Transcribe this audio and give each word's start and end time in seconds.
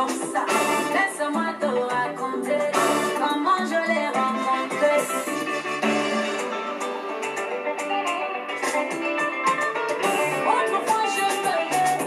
comme 0.00 0.16
ça. 0.32 0.44
Laisse-moi 0.94 1.48
te 1.60 1.66
raconter 1.66 2.64
comment 3.18 3.62
je 3.70 3.80
l'ai 3.88 4.08
rencontré. 4.20 4.94
Autrefois 10.52 11.04
je 11.16 11.26
menais 11.44 11.98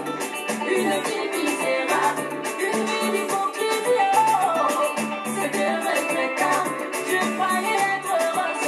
une 0.75 0.95
vie 1.07 1.27
misérable, 1.37 2.25
une 2.67 2.81
vie 2.89 3.09
d'hypocrisie. 3.13 4.05
Oh, 4.15 4.89
c'était 5.35 5.73
regrettable. 5.87 6.73
Je 7.09 7.20
croyais 7.35 7.81
être 7.93 8.13
heureuse, 8.23 8.65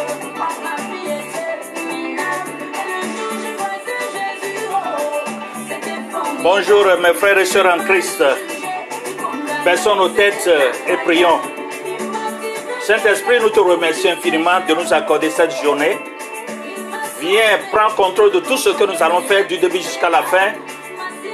ma 0.65 0.75
vie 0.89 1.09
était 1.19 1.55
minable. 1.89 2.51
Et 2.79 2.85
le 2.91 2.99
jour 3.13 3.31
où 3.31 3.37
je 3.43 3.51
voyais 3.61 4.05
Jésus, 4.17 4.59
oh, 4.71 4.77
c'était 5.67 5.99
formidable. 6.11 6.43
Bonjour 6.43 6.83
mes 7.01 7.13
frères 7.15 7.39
et 7.39 7.45
sœurs 7.45 7.73
en 7.73 7.83
Christ. 7.83 8.23
Baissons 9.65 9.95
nos 9.95 10.09
têtes 10.09 10.47
et 10.87 10.95
prions. 10.97 11.39
Saint-Esprit, 12.81 13.39
nous 13.41 13.49
te 13.49 13.59
remercions 13.59 14.11
infiniment 14.11 14.59
de 14.67 14.75
nous 14.75 14.93
accorder 14.93 15.31
cette 15.31 15.59
journée. 15.63 15.97
Viens, 17.19 17.57
prends 17.71 17.89
contrôle 17.95 18.31
de 18.31 18.41
tout 18.41 18.57
ce 18.57 18.69
que 18.69 18.83
nous 18.83 19.01
allons 19.01 19.21
faire 19.21 19.47
du 19.47 19.57
début 19.57 19.79
jusqu'à 19.79 20.11
la 20.11 20.21
fin. 20.21 20.53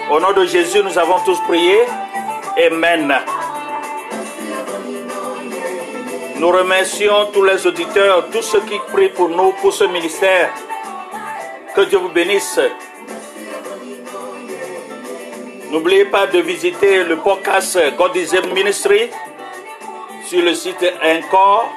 Au 0.10 0.22
nom 0.22 0.32
de 0.32 0.46
Jésus, 0.46 0.82
nous 0.82 0.98
avons 0.98 1.20
tous 1.26 1.42
prié. 1.42 1.80
Amen. 2.68 3.14
Nous 6.38 6.50
remercions 6.50 7.26
tous 7.34 7.44
les 7.44 7.68
auditeurs, 7.68 8.30
tous 8.32 8.44
ceux 8.44 8.62
qui 8.62 8.80
prient 8.94 9.10
pour 9.10 9.28
nous, 9.28 9.52
pour 9.62 9.74
ce 9.74 9.84
ministère. 9.84 10.52
Que 11.76 11.82
Dieu 11.82 11.98
vous 11.98 12.08
bénisse. 12.08 12.62
N'oubliez 15.72 16.04
pas 16.04 16.28
de 16.28 16.40
visiter 16.40 17.06
le 17.06 17.16
podcast 17.16 17.80
God 17.98 18.14
is 18.18 18.32
Ministry 18.54 19.10
sur 20.26 20.44
le 20.44 20.54
site 20.54 20.84
Encore. 21.02 21.70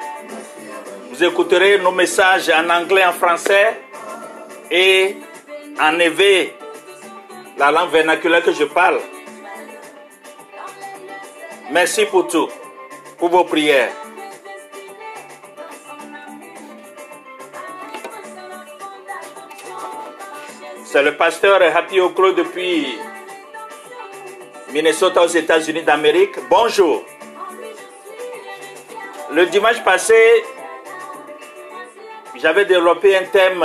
Vous 1.09 1.23
écouterez 1.23 1.77
nos 1.77 1.93
messages 1.93 2.49
en 2.49 2.69
anglais, 2.69 3.05
en 3.05 3.13
français 3.13 3.79
et 4.69 5.15
en 5.79 5.97
éveil, 5.97 6.51
la 7.57 7.71
langue 7.71 7.91
vernaculaire 7.91 8.43
que 8.43 8.51
je 8.51 8.65
parle. 8.65 8.99
Merci 11.71 12.03
pour 12.03 12.27
tout, 12.27 12.49
pour 13.17 13.29
vos 13.29 13.45
prières. 13.45 13.93
C'est 20.83 21.01
le 21.01 21.15
pasteur 21.15 21.61
Happy 21.61 22.01
Okro 22.01 22.33
depuis 22.33 22.97
Minnesota 24.71 25.23
aux 25.23 25.27
États-Unis 25.27 25.83
d'Amérique. 25.83 26.35
Bonjour. 26.49 27.03
Le 29.31 29.45
dimanche 29.47 29.83
passé, 29.83 30.15
j'avais 32.35 32.65
développé 32.65 33.15
un 33.15 33.25
thème 33.25 33.63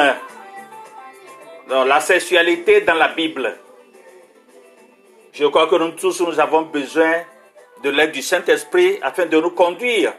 la 1.68 2.00
sexualité 2.00 2.80
dans 2.82 2.94
la 2.94 3.08
Bible. 3.08 3.56
Je 5.32 5.46
crois 5.46 5.68
que 5.68 5.76
nous 5.76 5.92
tous, 5.92 6.20
nous 6.20 6.38
avons 6.40 6.62
besoin 6.62 7.22
de 7.82 7.90
l'aide 7.90 8.12
du 8.12 8.22
Saint-Esprit 8.22 8.98
afin 9.00 9.26
de 9.26 9.40
nous 9.40 9.50
conduire 9.50 10.12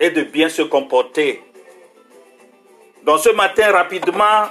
et 0.00 0.10
de 0.10 0.22
bien 0.22 0.48
se 0.48 0.62
comporter. 0.62 1.42
Donc 3.04 3.20
ce 3.20 3.30
matin, 3.30 3.70
rapidement, 3.70 4.48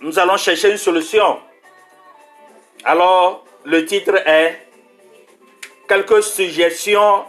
nous 0.00 0.18
allons 0.18 0.36
chercher 0.36 0.70
une 0.70 0.78
solution. 0.78 1.38
Alors, 2.84 3.44
le 3.64 3.84
titre 3.84 4.16
est 4.26 4.66
Quelques 5.90 6.22
suggestions 6.22 7.24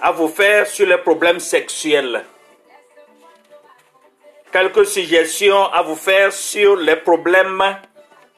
à 0.00 0.10
vous 0.10 0.28
faire 0.28 0.66
sur 0.66 0.86
les 0.86 0.96
problèmes 0.96 1.38
sexuels. 1.38 2.24
Quelques 4.50 4.86
suggestions 4.86 5.66
à 5.66 5.82
vous 5.82 5.94
faire 5.94 6.32
sur 6.32 6.76
les 6.76 6.96
problèmes 6.96 7.62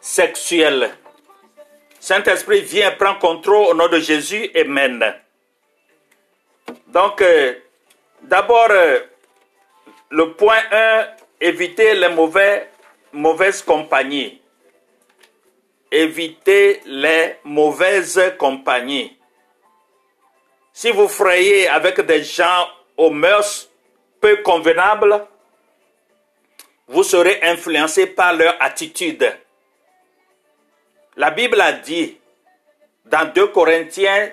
sexuels. 0.01 0.91
Saint-Esprit, 2.01 2.63
viens 2.63 2.91
prendre 2.91 3.21
contrôle 3.21 3.69
au 3.69 3.75
nom 3.75 3.87
de 3.87 4.01
Jésus. 4.01 4.51
Amen. 4.57 5.15
Donc, 6.89 7.23
euh, 7.23 7.55
d'abord, 8.23 8.69
euh, 8.71 8.99
le 10.11 10.33
point 10.33 10.61
1, 10.71 11.07
éviter 11.41 11.95
les 11.95 12.09
mauvais, 12.09 12.69
mauvaises 13.13 13.63
compagnies. 13.63 14.41
Évitez 15.95 16.81
les 16.87 17.37
mauvaises 17.45 18.21
compagnies. 18.37 19.17
Si 20.73 20.91
vous 20.91 21.07
frayez 21.07 21.69
avec 21.69 22.01
des 22.01 22.25
gens 22.25 22.67
aux 22.97 23.11
mœurs 23.11 23.69
peu 24.21 24.39
convenables, 24.39 25.25
vous 26.89 27.05
serez 27.05 27.41
influencé 27.45 28.09
par 28.09 28.33
leur 28.35 28.57
attitude. 28.61 29.25
La 31.17 31.31
Bible 31.31 31.61
a 31.61 31.71
dit 31.75 32.19
dans 33.05 33.31
2 33.33 33.47
Corinthiens 33.49 34.33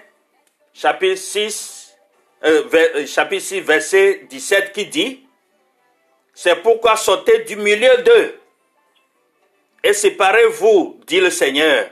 chapitre 0.73 1.16
6, 1.21 1.95
euh, 2.44 2.63
ver- 2.63 3.05
chapitre 3.07 3.44
6 3.45 3.59
verset 3.61 4.21
17 4.27 4.71
qui 4.73 4.88
dit, 4.88 5.27
c'est 6.33 6.55
pourquoi 6.55 6.95
sortez 6.97 7.44
du 7.44 7.55
milieu 7.55 7.97
d'eux 7.97 8.41
et 9.84 9.94
séparez-vous, 9.94 11.02
dit 11.08 11.19
le 11.19 11.30
Seigneur. 11.30 11.90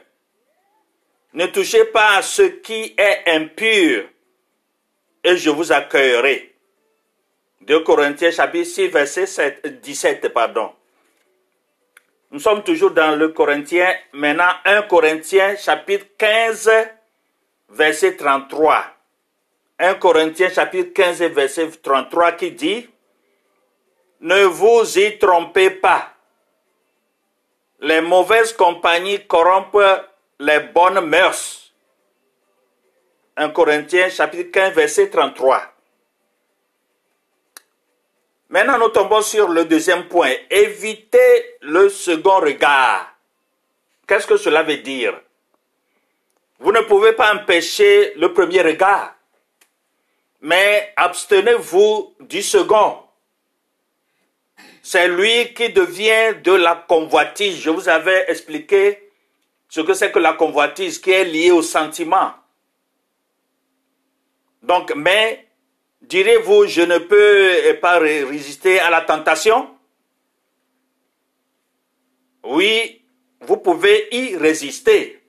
Ne 1.33 1.45
touchez 1.47 1.85
pas 1.85 2.17
à 2.17 2.21
ce 2.21 2.41
qui 2.41 2.95
est 2.97 3.23
impur, 3.27 4.05
et 5.23 5.37
je 5.37 5.49
vous 5.49 5.71
accueillerai. 5.71 6.55
2 7.61 7.79
Corinthiens 7.81 8.31
chapitre 8.31 8.67
6, 8.67 8.87
verset 8.87 9.25
7 9.25 9.81
17, 9.81 10.29
pardon. 10.29 10.71
Nous 12.31 12.39
sommes 12.39 12.63
toujours 12.63 12.91
dans 12.91 13.15
le 13.15 13.29
Corinthien, 13.29 13.91
maintenant 14.13 14.51
1 14.63 14.83
Corinthiens 14.83 15.55
chapitre 15.55 16.05
15, 16.17 16.69
verset 17.69 18.15
33. 18.15 18.85
1 19.79 19.93
Corinthiens 19.95 20.49
chapitre 20.49 20.93
15, 20.93 21.21
verset 21.23 21.69
33 21.81 22.33
qui 22.33 22.51
dit, 22.51 22.89
Ne 24.21 24.43
vous 24.43 24.99
y 24.99 25.17
trompez 25.17 25.71
pas. 25.71 26.13
Les 27.81 28.01
mauvaises 28.01 28.53
compagnies 28.53 29.25
corrompent 29.25 30.03
les 30.39 30.59
bonnes 30.59 31.01
mœurs. 31.01 31.73
1 33.37 33.49
Corinthiens 33.49 34.09
chapitre 34.09 34.51
15 34.51 34.73
verset 34.73 35.09
33. 35.09 35.61
Maintenant, 38.49 38.79
nous 38.79 38.89
tombons 38.89 39.21
sur 39.21 39.47
le 39.47 39.65
deuxième 39.65 40.07
point. 40.07 40.33
Évitez 40.49 41.57
le 41.61 41.87
second 41.87 42.39
regard. 42.39 43.13
Qu'est-ce 44.07 44.25
que 44.27 44.37
cela 44.37 44.63
veut 44.63 44.77
dire? 44.77 45.21
Vous 46.59 46.71
ne 46.71 46.81
pouvez 46.81 47.13
pas 47.13 47.33
empêcher 47.33 48.13
le 48.15 48.33
premier 48.33 48.61
regard, 48.61 49.13
mais 50.41 50.91
abstenez-vous 50.97 52.15
du 52.19 52.41
second. 52.41 53.03
C'est 54.91 55.07
lui 55.07 55.53
qui 55.53 55.69
devient 55.69 56.33
de 56.43 56.51
la 56.51 56.73
convoitise. 56.73 57.61
Je 57.61 57.69
vous 57.69 57.87
avais 57.87 58.25
expliqué 58.27 59.11
ce 59.67 59.81
que 59.81 59.93
c'est 59.93 60.11
que 60.11 60.17
la 60.17 60.33
convoitise 60.33 60.97
qui 60.97 61.11
est 61.11 61.25
liée 61.25 61.51
au 61.51 61.61
sentiment. 61.61 62.33
Donc, 64.63 64.91
mais 64.95 65.45
direz-vous, 66.01 66.65
je 66.65 66.81
ne 66.81 66.97
peux 66.97 67.77
pas 67.79 67.99
ré- 67.99 68.23
résister 68.23 68.79
à 68.79 68.89
la 68.89 69.01
tentation? 69.01 69.69
Oui, 72.43 72.99
vous 73.41 73.57
pouvez 73.57 74.07
y 74.11 74.37
résister. 74.37 75.21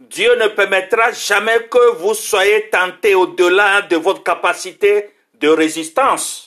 Dieu 0.00 0.34
ne 0.34 0.48
permettra 0.48 1.12
jamais 1.12 1.68
que 1.68 1.92
vous 1.98 2.14
soyez 2.14 2.70
tenté 2.70 3.14
au-delà 3.14 3.82
de 3.82 3.94
votre 3.94 4.24
capacité 4.24 5.10
de 5.34 5.46
résistance. 5.48 6.45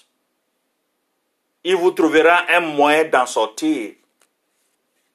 Il 1.63 1.75
vous 1.75 1.91
trouvera 1.91 2.45
un 2.49 2.61
moyen 2.61 3.05
d'en 3.05 3.25
sortir. 3.25 3.93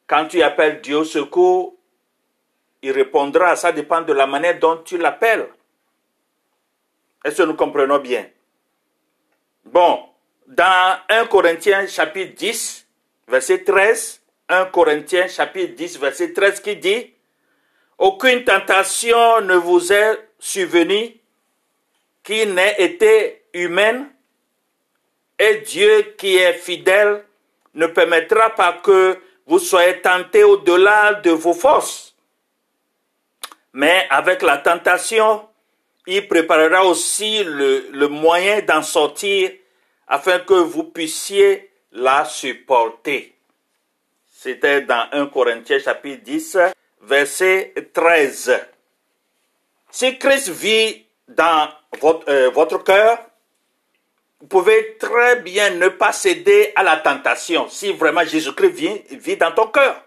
Quand 0.06 0.26
tu 0.26 0.42
appelles 0.42 0.80
Dieu 0.80 0.98
au 0.98 1.04
secours, 1.04 1.74
il 2.82 2.92
répondra. 2.92 3.56
Ça 3.56 3.72
dépend 3.72 4.02
de 4.02 4.12
la 4.12 4.26
manière 4.26 4.58
dont 4.58 4.76
tu 4.78 4.98
l'appelles. 4.98 5.48
Est-ce 7.24 7.38
que 7.38 7.48
nous 7.48 7.54
comprenons 7.54 7.98
bien? 7.98 8.26
Bon, 9.64 10.04
dans 10.46 10.98
1 11.08 11.26
Corinthiens 11.26 11.86
chapitre 11.86 12.34
10, 12.34 12.86
verset 13.28 13.64
13, 13.64 14.20
1 14.50 14.66
Corinthiens 14.66 15.26
chapitre 15.28 15.74
10, 15.74 15.98
verset 15.98 16.32
13 16.34 16.60
qui 16.60 16.76
dit, 16.76 17.14
Aucune 17.96 18.44
tentation 18.44 19.40
ne 19.40 19.54
vous 19.54 19.92
est 19.92 20.28
survenue 20.38 21.16
qui 22.22 22.46
n'ait 22.46 22.74
été 22.78 23.44
humaine, 23.54 24.10
et 25.38 25.58
Dieu 25.58 26.14
qui 26.16 26.36
est 26.36 26.54
fidèle 26.54 27.24
ne 27.74 27.86
permettra 27.86 28.50
pas 28.50 28.74
que 28.74 29.18
vous 29.46 29.58
soyez 29.58 30.00
tentés 30.00 30.44
au-delà 30.44 31.14
de 31.14 31.30
vos 31.30 31.54
forces. 31.54 32.14
Mais 33.72 34.06
avec 34.10 34.42
la 34.42 34.58
tentation, 34.58 35.48
il 36.06 36.28
préparera 36.28 36.84
aussi 36.84 37.42
le, 37.44 38.06
moyen 38.08 38.62
d'en 38.62 38.82
sortir 38.82 39.50
afin 40.06 40.38
que 40.40 40.54
vous 40.54 40.84
puissiez 40.84 41.70
la 41.92 42.24
supporter. 42.24 43.34
C'était 44.32 44.82
dans 44.82 45.08
1 45.12 45.26
Corinthiens 45.26 45.78
chapitre 45.78 46.22
10, 46.22 46.58
verset 47.02 47.74
13. 47.92 48.60
Si 49.90 50.18
Christ 50.18 50.50
vit 50.50 51.04
dans 51.28 51.68
votre, 52.00 52.28
euh, 52.28 52.50
votre 52.50 52.82
cœur, 52.84 53.18
vous 54.44 54.48
pouvez 54.48 54.98
très 54.98 55.36
bien 55.36 55.70
ne 55.70 55.88
pas 55.88 56.12
céder 56.12 56.70
à 56.76 56.82
la 56.82 56.98
tentation 56.98 57.66
si 57.70 57.92
vraiment 57.92 58.26
Jésus-Christ 58.26 58.72
vit, 58.72 59.02
vit 59.12 59.38
dans 59.38 59.52
ton 59.52 59.68
cœur. 59.68 60.04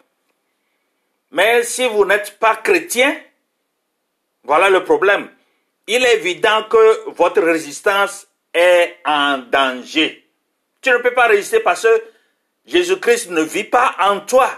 Mais 1.31 1.63
si 1.63 1.87
vous 1.87 2.05
n'êtes 2.05 2.37
pas 2.37 2.55
chrétien, 2.57 3.19
voilà 4.43 4.69
le 4.69 4.83
problème. 4.83 5.27
Il 5.87 6.05
est 6.05 6.17
évident 6.17 6.61
que 6.69 7.09
votre 7.13 7.41
résistance 7.41 8.27
est 8.53 8.97
en 9.05 9.39
danger. 9.39 10.23
Tu 10.81 10.91
ne 10.91 10.99
peux 10.99 11.15
pas 11.15 11.25
résister 11.25 11.59
parce 11.61 11.81
que 11.81 12.03
Jésus-Christ 12.67 13.31
ne 13.31 13.41
vit 13.41 13.63
pas 13.63 13.95
en 13.99 14.19
toi. 14.19 14.51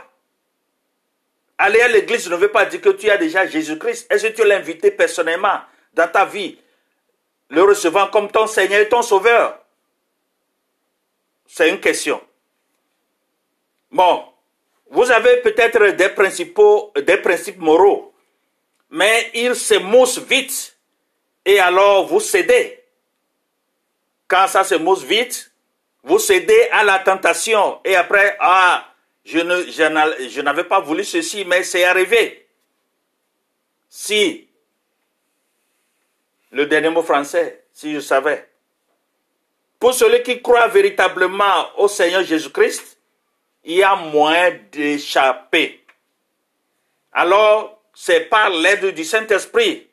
Aller 1.58 1.80
à 1.80 1.88
l'église 1.88 2.30
ne 2.30 2.36
veut 2.36 2.52
pas 2.52 2.66
dire 2.66 2.81
que 2.81 2.90
tu 2.90 3.10
as 3.10 3.16
déjà 3.16 3.48
Jésus-Christ. 3.48 4.12
Est-ce 4.12 4.28
que 4.28 4.34
tu 4.42 4.46
l'as 4.46 4.58
invité 4.58 4.92
personnellement 4.92 5.62
dans 5.94 6.10
ta 6.10 6.26
vie, 6.26 6.60
le 7.50 7.64
recevant 7.64 8.08
comme 8.08 8.30
ton 8.30 8.46
Seigneur 8.46 8.81
et 8.81 8.90
ton 8.90 9.02
Sauveur? 9.02 9.58
C'est 11.51 11.68
une 11.68 11.80
question. 11.80 12.22
Bon, 13.92 14.24
vous 14.92 15.10
avez 15.10 15.38
peut-être 15.38 15.96
des, 15.96 16.10
principaux, 16.10 16.94
des 16.96 17.18
principes 17.18 17.57
moraux, 17.57 18.13
mais 18.92 19.31
ils 19.34 19.56
se 19.56 19.74
moussent 19.74 20.19
vite 20.19 20.78
et 21.44 21.60
alors 21.60 22.06
vous 22.06 22.19
cédez. 22.19 22.84
Quand 24.28 24.48
ça 24.48 24.63
se 24.63 24.75
mousse 24.75 25.04
vite, 25.04 25.51
vous 26.04 26.19
cédez 26.19 26.69
à 26.72 26.84
la 26.84 27.00
tentation 27.00 27.81
et 27.84 27.95
après, 27.95 28.38
ah, 28.40 28.88
je, 29.25 29.40
ne, 29.40 29.63
je 29.63 30.42
n'avais 30.42 30.66
pas 30.66 30.80
voulu 30.80 31.04
ceci, 31.04 31.45
mais 31.45 31.63
c'est 31.63 31.84
arrivé. 31.84 32.48
Si, 33.90 34.48
le 36.52 36.68
dernier 36.68 36.90
mot 36.90 37.02
français, 37.02 37.66
si 37.74 37.92
je 37.95 38.00
savais, 38.02 38.49
pour 39.80 39.94
celui 39.94 40.22
qui 40.24 40.42
croit 40.42 40.68
véritablement 40.68 41.70
au 41.78 41.88
Seigneur 41.88 42.24
Jésus-Christ, 42.24 42.98
il 43.64 43.78
y 43.78 43.84
a 43.84 43.96
moins 43.96 44.52
d'échapper. 44.72 45.84
Alors, 47.14 47.81
c'est 47.94 48.22
par 48.22 48.50
l'aide 48.50 48.94
du 48.94 49.04
Saint-Esprit. 49.04 49.88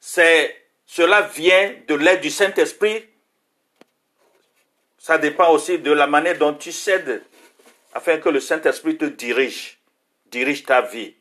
Cela 0.00 1.22
vient 1.22 1.74
de 1.86 1.94
l'aide 1.94 2.20
du 2.20 2.30
Saint-Esprit. 2.30 3.04
Ça 4.98 5.18
dépend 5.18 5.50
aussi 5.50 5.78
de 5.78 5.92
la 5.92 6.06
manière 6.06 6.36
dont 6.38 6.54
tu 6.54 6.72
cèdes 6.72 7.22
afin 7.94 8.18
que 8.18 8.28
le 8.28 8.40
Saint-Esprit 8.40 8.98
te 8.98 9.06
dirige, 9.06 9.78
dirige 10.26 10.64
ta 10.64 10.82
vie. 10.82 11.14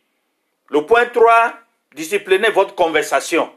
Le 0.70 0.86
point 0.86 1.06
3, 1.06 1.54
disciplinez 1.94 2.50
votre 2.50 2.76
conversation. 2.76 3.52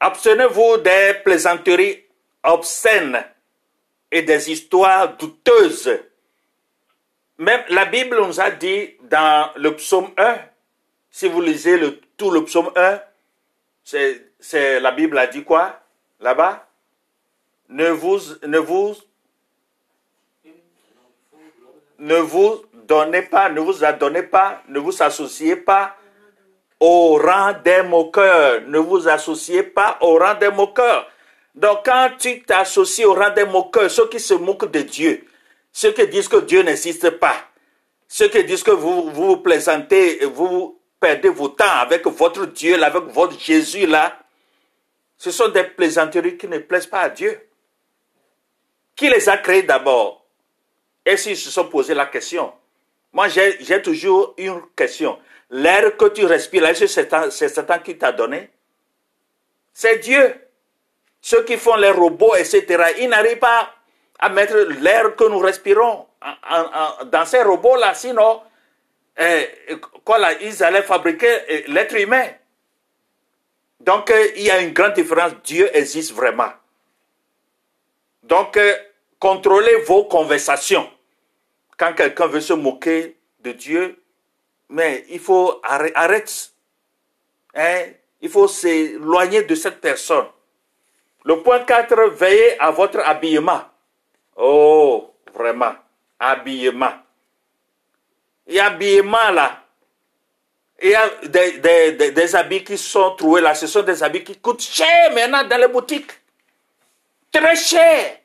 Abstenez-vous 0.00 0.78
des 0.78 1.14
plaisanteries 1.24 2.05
obscènes 2.46 3.24
et 4.10 4.22
des 4.22 4.50
histoires 4.50 5.16
douteuses. 5.16 6.00
Même 7.38 7.62
la 7.68 7.84
Bible 7.84 8.18
nous 8.24 8.40
a 8.40 8.50
dit 8.50 8.94
dans 9.02 9.50
le 9.56 9.76
psaume 9.76 10.10
1, 10.16 10.38
si 11.10 11.28
vous 11.28 11.40
lisez 11.40 11.76
le, 11.76 12.00
tout 12.16 12.30
le 12.30 12.44
psaume 12.44 12.70
1, 12.74 13.00
c'est, 13.84 14.80
la 14.80 14.90
Bible 14.92 15.18
a 15.18 15.26
dit 15.26 15.44
quoi 15.44 15.80
là-bas? 16.20 16.66
Ne 17.68 17.90
vous, 17.90 18.18
ne 18.46 18.58
vous 18.58 18.94
ne 21.98 22.16
vous 22.16 22.62
donnez 22.72 23.22
pas, 23.22 23.48
ne 23.48 23.60
vous 23.60 23.84
adonnez 23.84 24.22
pas, 24.22 24.62
ne 24.68 24.78
vous 24.78 25.02
associez 25.02 25.56
pas 25.56 25.96
au 26.78 27.16
rang 27.16 27.54
des 27.64 27.82
moqueurs. 27.82 28.62
Ne 28.62 28.78
vous 28.78 29.08
associez 29.08 29.62
pas 29.62 29.98
au 30.00 30.18
rang 30.18 30.34
des 30.34 30.50
moqueurs. 30.50 31.08
Donc 31.56 31.86
quand 31.86 32.10
tu 32.18 32.42
t'associes 32.42 33.06
au 33.06 33.14
rang 33.14 33.30
des 33.30 33.46
moqueurs, 33.46 33.90
ceux 33.90 34.08
qui 34.08 34.20
se 34.20 34.34
moquent 34.34 34.70
de 34.70 34.82
Dieu, 34.82 35.26
ceux 35.72 35.92
qui 35.92 36.06
disent 36.06 36.28
que 36.28 36.36
Dieu 36.36 36.62
n'existe 36.62 37.10
pas, 37.10 37.48
ceux 38.06 38.28
qui 38.28 38.44
disent 38.44 38.62
que 38.62 38.70
vous 38.70 39.10
vous, 39.10 39.38
plaisantez, 39.38 40.24
vous 40.26 40.78
perdez 41.00 41.30
vos 41.30 41.48
temps 41.48 41.64
avec 41.64 42.06
votre 42.06 42.44
Dieu, 42.46 42.82
avec 42.82 43.04
votre 43.04 43.38
Jésus 43.40 43.86
là, 43.86 44.18
ce 45.16 45.30
sont 45.30 45.48
des 45.48 45.64
plaisanteries 45.64 46.36
qui 46.36 46.46
ne 46.46 46.58
plaisent 46.58 46.86
pas 46.86 47.00
à 47.00 47.08
Dieu. 47.08 47.40
Qui 48.94 49.08
les 49.08 49.28
a 49.28 49.38
créés 49.38 49.62
d'abord? 49.62 50.26
Et 51.06 51.16
s'ils 51.16 51.38
se 51.38 51.50
sont 51.50 51.68
posé 51.68 51.94
la 51.94 52.06
question, 52.06 52.52
moi 53.12 53.28
j'ai 53.28 53.80
toujours 53.82 54.34
une 54.36 54.60
question. 54.76 55.18
L'air 55.50 55.96
que 55.96 56.06
tu 56.06 56.26
respires, 56.26 56.66
est-ce 56.66 56.80
que 56.80 57.30
c'est 57.30 57.48
Satan 57.48 57.78
qui 57.78 57.96
t'a 57.96 58.12
donné 58.12 58.50
C'est 59.72 59.98
Dieu. 59.98 60.34
Ceux 61.26 61.42
qui 61.42 61.56
font 61.56 61.74
les 61.74 61.90
robots, 61.90 62.36
etc., 62.36 62.94
ils 63.00 63.08
n'arrivent 63.08 63.40
pas 63.40 63.74
à 64.20 64.28
mettre 64.28 64.54
l'air 64.80 65.16
que 65.16 65.24
nous 65.24 65.40
respirons 65.40 66.06
dans 67.06 67.24
ces 67.26 67.42
robots-là, 67.42 67.94
sinon, 67.94 68.42
eh, 69.18 69.48
ils 70.42 70.62
allaient 70.62 70.84
fabriquer 70.84 71.36
eh, 71.48 71.64
l'être 71.66 71.96
humain. 71.96 72.28
Donc, 73.80 74.08
eh, 74.10 74.34
il 74.36 74.44
y 74.44 74.52
a 74.52 74.60
une 74.60 74.72
grande 74.72 74.92
différence. 74.92 75.32
Dieu 75.42 75.68
existe 75.76 76.12
vraiment. 76.12 76.52
Donc, 78.22 78.56
contrôlez 79.18 79.78
vos 79.78 80.04
conversations 80.04 80.88
quand 81.76 81.92
quelqu'un 81.94 82.28
veut 82.28 82.40
se 82.40 82.52
moquer 82.52 83.16
de 83.40 83.50
Dieu, 83.50 84.00
mais 84.68 85.04
il 85.08 85.18
faut 85.18 85.60
arrêter. 85.64 86.32
Hein? 87.56 87.86
Il 88.20 88.30
faut 88.30 88.46
s'éloigner 88.46 89.42
de 89.42 89.56
cette 89.56 89.80
personne. 89.80 90.26
Le 91.26 91.42
point 91.42 91.64
4, 91.64 92.10
veillez 92.10 92.58
à 92.60 92.70
votre 92.70 93.00
habillement. 93.00 93.60
Oh, 94.36 95.12
vraiment, 95.34 95.74
habillement. 96.18 96.92
Il 98.46 98.54
y 98.54 98.60
a 98.60 98.66
habillement 98.66 99.30
là. 99.32 99.60
Il 100.80 100.90
y 100.90 100.94
a 100.94 101.08
des, 101.24 101.92
des, 102.12 102.36
habits 102.36 102.62
qui 102.62 102.78
sont 102.78 103.16
trouvés 103.16 103.40
là. 103.40 103.54
Ce 103.54 103.66
sont 103.66 103.82
des 103.82 104.02
habits 104.02 104.22
qui 104.22 104.36
coûtent 104.36 104.62
cher 104.62 105.12
maintenant 105.14 105.42
dans 105.42 105.58
les 105.58 105.68
boutiques. 105.68 106.12
Très 107.32 107.56
cher. 107.56 108.18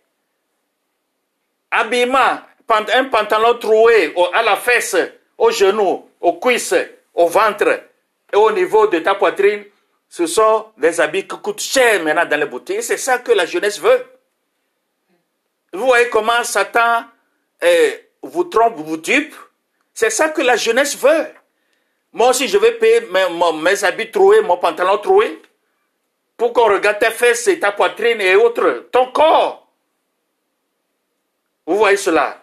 Habillement 1.72 2.41
un 2.93 3.05
pantalon 3.05 3.55
troué 3.58 4.13
à 4.34 4.41
la 4.43 4.55
fesse, 4.58 4.96
au 5.38 5.51
genou, 5.51 6.10
aux 6.20 6.34
cuisses, 6.34 6.75
au 7.13 7.27
ventre 7.27 7.81
et 8.31 8.36
au 8.36 8.51
niveau 8.51 8.88
de 8.88 9.00
ta 9.00 9.15
poitrine, 9.15 9.65
ce 10.12 10.27
sont 10.27 10.65
des 10.75 11.00
habits 11.00 11.25
qui 11.25 11.38
coûtent 11.39 11.62
cher 11.62 12.03
maintenant 12.03 12.25
dans 12.25 12.38
les 12.38 12.46
boutiques. 12.46 12.84
C'est 12.84 12.98
ça 12.98 13.20
que 13.20 13.32
la 13.32 13.46
jeunesse 13.46 13.80
veut. 13.80 14.06
Vous 15.72 15.86
voyez 15.86 16.10
comment 16.10 16.44
Satan 16.44 17.06
eh, 17.62 18.10
vous 18.22 18.44
trompe, 18.44 18.75
vous 18.75 18.98
dupe. 18.98 19.34
C'est 19.94 20.10
ça 20.10 20.27
que 20.27 20.41
la 20.41 20.58
jeunesse 20.58 20.98
veut. 20.98 21.27
Moi 22.12 22.32
aussi, 22.32 22.50
je 22.50 22.58
vais 22.58 22.74
payer 22.74 23.08
mes, 23.10 23.84
habits 23.86 24.12
troués, 24.12 24.41
mon 24.41 24.58
pantalon 24.58 24.98
troué, 24.98 25.41
pour 26.36 26.51
qu'on 26.51 26.65
regarde 26.65 27.00
tes 27.00 27.12
fesses 27.12 27.48
et 27.48 27.58
ta 27.58 27.72
poitrine 27.72 28.20
et 28.20 28.36
autres, 28.36 28.89
ton 28.91 29.13
corps. 29.13 29.65
Vous 31.65 31.77
voyez 31.77 31.96
cela 31.96 32.38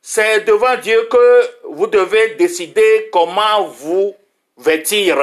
c'est 0.00 0.40
devant 0.40 0.76
Dieu 0.76 1.08
que 1.10 1.50
vous 1.64 1.86
devez 1.86 2.34
décider 2.36 3.08
comment 3.12 3.64
vous 3.64 4.14
vêtir. 4.56 5.18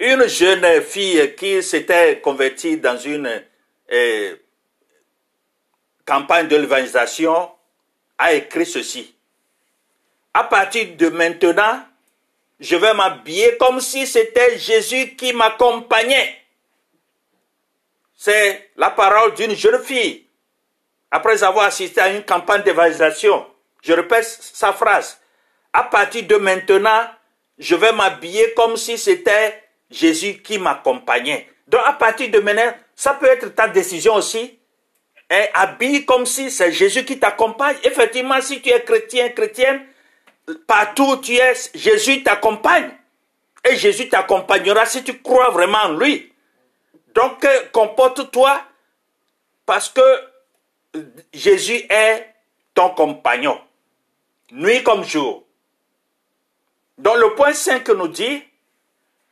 Une 0.00 0.28
jeune 0.28 0.80
fille 0.82 1.34
qui 1.34 1.60
s'était 1.60 2.20
convertie 2.20 2.76
dans 2.76 2.96
une 2.96 3.42
eh, 3.88 4.36
campagne 6.04 6.46
de 6.46 6.56
l'évangélisation 6.56 7.50
a 8.16 8.32
écrit 8.32 8.64
ceci. 8.66 9.14
À 10.32 10.44
partir 10.44 10.96
de 10.96 11.08
maintenant, 11.08 11.82
je 12.60 12.76
vais 12.76 12.94
m'habiller 12.94 13.56
comme 13.56 13.80
si 13.80 14.06
c'était 14.06 14.56
Jésus 14.56 15.16
qui 15.16 15.32
m'accompagnait. 15.32 16.42
C'est 18.14 18.70
la 18.76 18.90
parole 18.90 19.34
d'une 19.34 19.56
jeune 19.56 19.82
fille. 19.82 20.26
Après 21.10 21.42
avoir 21.42 21.66
assisté 21.66 22.00
à 22.00 22.10
une 22.10 22.22
campagne 22.24 22.62
d'évangélisation, 22.62 23.46
je 23.82 23.92
répète 23.94 24.24
sa 24.24 24.72
phrase. 24.72 25.18
À 25.72 25.82
partir 25.82 26.24
de 26.24 26.36
maintenant, 26.36 27.08
je 27.58 27.74
vais 27.74 27.92
m'habiller 27.92 28.54
comme 28.54 28.76
si 28.76 28.96
c'était 28.96 29.67
Jésus 29.90 30.42
qui 30.42 30.58
m'accompagnait. 30.58 31.48
Donc 31.66 31.80
à 31.84 31.92
partir 31.92 32.30
de 32.30 32.38
maintenant, 32.40 32.72
ça 32.94 33.14
peut 33.14 33.26
être 33.26 33.54
ta 33.54 33.68
décision 33.68 34.14
aussi. 34.14 34.58
Et 35.30 35.44
habille 35.52 36.06
comme 36.06 36.24
si 36.24 36.50
c'est 36.50 36.72
Jésus 36.72 37.04
qui 37.04 37.18
t'accompagne. 37.18 37.76
Effectivement, 37.84 38.40
si 38.40 38.62
tu 38.62 38.70
es 38.70 38.82
chrétien, 38.82 39.28
chrétienne, 39.30 39.82
partout 40.66 41.04
où 41.04 41.16
tu 41.18 41.34
es, 41.36 41.52
Jésus 41.74 42.22
t'accompagne. 42.22 42.90
Et 43.68 43.76
Jésus 43.76 44.08
t'accompagnera 44.08 44.86
si 44.86 45.04
tu 45.04 45.20
crois 45.20 45.50
vraiment 45.50 45.78
en 45.78 45.92
lui. 45.92 46.32
Donc, 47.14 47.44
euh, 47.44 47.62
comporte-toi 47.72 48.62
parce 49.66 49.90
que 49.90 50.00
Jésus 51.32 51.82
est 51.90 52.26
ton 52.74 52.90
compagnon, 52.90 53.60
nuit 54.52 54.82
comme 54.82 55.04
jour. 55.04 55.44
Donc, 56.96 57.16
le 57.16 57.34
point 57.34 57.52
5 57.52 57.86
nous 57.90 58.08
dit, 58.08 58.42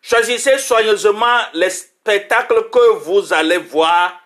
choisissez 0.07 0.59
soigneusement 0.59 1.39
les 1.55 1.71
spectacles 1.71 2.71
que 2.71 2.95
vous 2.99 3.33
allez 3.33 3.59
voir 3.59 4.21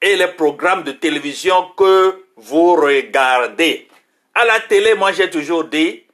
et 0.00 0.16
les 0.16 0.28
programmes 0.28 0.82
de 0.82 0.92
télévision 0.92 1.68
que 1.76 2.24
vous 2.36 2.74
regardez. 2.74 3.86
À 4.34 4.46
la 4.46 4.60
télé, 4.60 4.94
moi 4.94 5.12
j'ai 5.12 5.28
toujours 5.28 5.64
dit, 5.64 6.04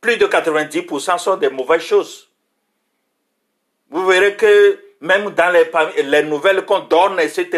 plus 0.00 0.16
de 0.18 0.26
90% 0.26 1.18
sont 1.18 1.36
des 1.36 1.50
mauvaises 1.50 1.82
choses. 1.82 2.30
Vous 3.90 4.06
verrez 4.06 4.36
que 4.36 4.78
même 5.00 5.30
dans 5.30 5.50
les, 5.50 5.68
les 6.04 6.22
nouvelles 6.22 6.64
qu'on 6.64 6.80
donne, 6.80 7.18
etc., 7.18 7.48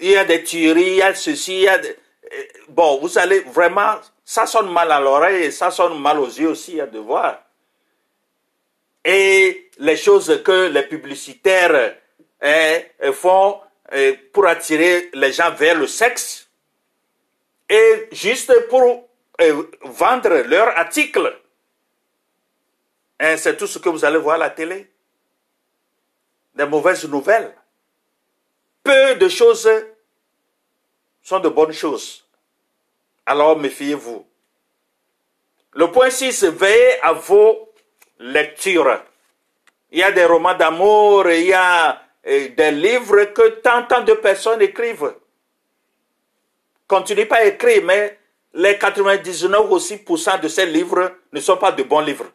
il 0.00 0.10
y 0.10 0.16
a 0.16 0.24
des 0.24 0.42
tueries, 0.42 0.82
il 0.82 0.96
y 0.96 1.02
a 1.02 1.14
ceci, 1.14 1.54
il 1.54 1.60
y 1.60 1.68
a 1.68 1.78
des... 1.78 1.96
Bon, 2.68 2.98
vous 3.00 3.18
allez 3.18 3.40
vraiment... 3.40 3.94
Ça 4.24 4.46
sonne 4.46 4.72
mal 4.72 4.90
à 4.90 4.98
l'oreille 4.98 5.44
et 5.44 5.50
ça 5.50 5.70
sonne 5.70 6.00
mal 6.00 6.18
aux 6.18 6.26
yeux 6.26 6.48
aussi 6.48 6.80
à 6.80 6.86
de 6.86 6.98
voir. 6.98 7.38
Et 9.04 9.70
les 9.78 9.96
choses 9.96 10.42
que 10.44 10.68
les 10.68 10.84
publicitaires 10.84 11.96
hein, 12.40 12.78
font 13.12 13.60
hein, 13.90 14.12
pour 14.32 14.46
attirer 14.46 15.10
les 15.14 15.32
gens 15.32 15.52
vers 15.52 15.76
le 15.76 15.86
sexe 15.86 16.48
et 17.68 18.08
juste 18.12 18.52
pour 18.68 19.08
hein, 19.38 19.62
vendre 19.82 20.42
leurs 20.46 20.76
articles. 20.76 21.38
C'est 23.36 23.56
tout 23.56 23.68
ce 23.68 23.78
que 23.78 23.88
vous 23.88 24.04
allez 24.04 24.18
voir 24.18 24.34
à 24.34 24.38
la 24.38 24.50
télé. 24.50 24.90
Des 26.54 26.66
mauvaises 26.66 27.08
nouvelles. 27.08 27.54
Peu 28.82 29.14
de 29.14 29.28
choses 29.28 29.68
sont 31.22 31.38
de 31.38 31.48
bonnes 31.48 31.72
choses. 31.72 32.26
Alors 33.24 33.56
méfiez-vous. 33.56 34.26
Le 35.74 35.90
point 35.90 36.10
6, 36.10 36.44
veillez 36.44 37.00
à 37.02 37.12
vos 37.12 37.71
lectures. 38.18 39.02
Il 39.90 39.98
y 39.98 40.02
a 40.02 40.12
des 40.12 40.24
romans 40.24 40.54
d'amour, 40.54 41.28
il 41.30 41.46
y 41.46 41.52
a 41.52 42.02
euh, 42.26 42.48
des 42.56 42.70
livres 42.70 43.24
que 43.24 43.48
tant, 43.60 43.82
tant 43.84 44.02
de 44.02 44.14
personnes 44.14 44.62
écrivent. 44.62 45.14
Continuez 46.86 47.26
pas 47.26 47.36
à 47.36 47.44
écrire, 47.44 47.82
mais 47.84 48.18
les 48.54 48.78
99 48.78 49.70
aussi 49.70 50.04
de 50.40 50.48
ces 50.48 50.66
livres 50.66 51.12
ne 51.32 51.40
sont 51.40 51.56
pas 51.56 51.72
de 51.72 51.82
bons 51.82 52.00
livres. 52.00 52.26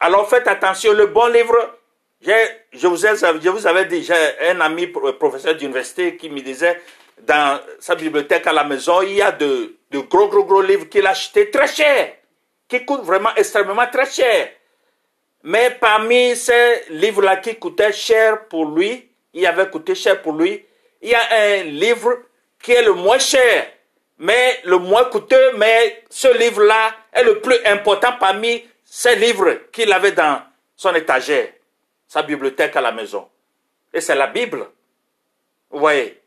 Alors 0.00 0.28
faites 0.28 0.46
attention, 0.46 0.92
le 0.92 1.06
bon 1.06 1.26
livre, 1.26 1.78
je 2.20 2.86
vous, 2.86 3.06
ai, 3.06 3.16
je 3.16 3.48
vous 3.48 3.66
avais 3.66 3.86
dit, 3.86 4.02
j'ai 4.02 4.14
un 4.48 4.60
ami 4.60 4.86
professeur 4.86 5.54
d'université 5.56 6.16
qui 6.16 6.30
me 6.30 6.40
disait, 6.40 6.80
dans 7.22 7.60
sa 7.80 7.94
bibliothèque 7.94 8.46
à 8.46 8.52
la 8.52 8.64
maison, 8.64 9.02
il 9.02 9.14
y 9.14 9.22
a 9.22 9.32
de, 9.32 9.76
de 9.90 9.98
gros, 10.00 10.28
gros, 10.28 10.44
gros 10.44 10.62
livres 10.62 10.88
qu'il 10.88 11.06
a 11.06 11.10
achetés 11.10 11.50
très 11.50 11.66
cher, 11.66 12.14
qui 12.68 12.84
coûtent 12.84 13.04
vraiment 13.04 13.34
extrêmement 13.34 13.86
très 13.90 14.06
cher. 14.06 14.50
Mais 15.42 15.70
parmi 15.80 16.36
ces 16.36 16.84
livres-là 16.90 17.38
qui 17.38 17.56
coûtaient 17.56 17.92
cher 17.92 18.46
pour 18.48 18.66
lui, 18.66 19.10
il 19.32 19.46
avait 19.46 19.70
coûté 19.70 19.94
cher 19.94 20.20
pour 20.20 20.34
lui, 20.34 20.64
il 21.00 21.10
y 21.10 21.14
a 21.14 21.20
un 21.30 21.62
livre 21.64 22.18
qui 22.60 22.72
est 22.72 22.82
le 22.82 22.92
moins 22.92 23.18
cher, 23.18 23.66
mais 24.18 24.60
le 24.64 24.78
moins 24.78 25.04
coûteux, 25.04 25.52
mais 25.56 26.02
ce 26.10 26.36
livre-là 26.36 26.94
est 27.12 27.22
le 27.22 27.40
plus 27.40 27.56
important 27.64 28.12
parmi 28.18 28.66
ces 28.84 29.14
livres 29.16 29.70
qu'il 29.72 29.92
avait 29.92 30.12
dans 30.12 30.42
son 30.74 30.94
étagère, 30.94 31.48
sa 32.06 32.22
bibliothèque 32.22 32.74
à 32.76 32.80
la 32.80 32.92
maison. 32.92 33.28
Et 33.92 34.00
c'est 34.00 34.16
la 34.16 34.26
Bible. 34.26 34.66
Vous 35.70 35.78
voyez, 35.78 36.20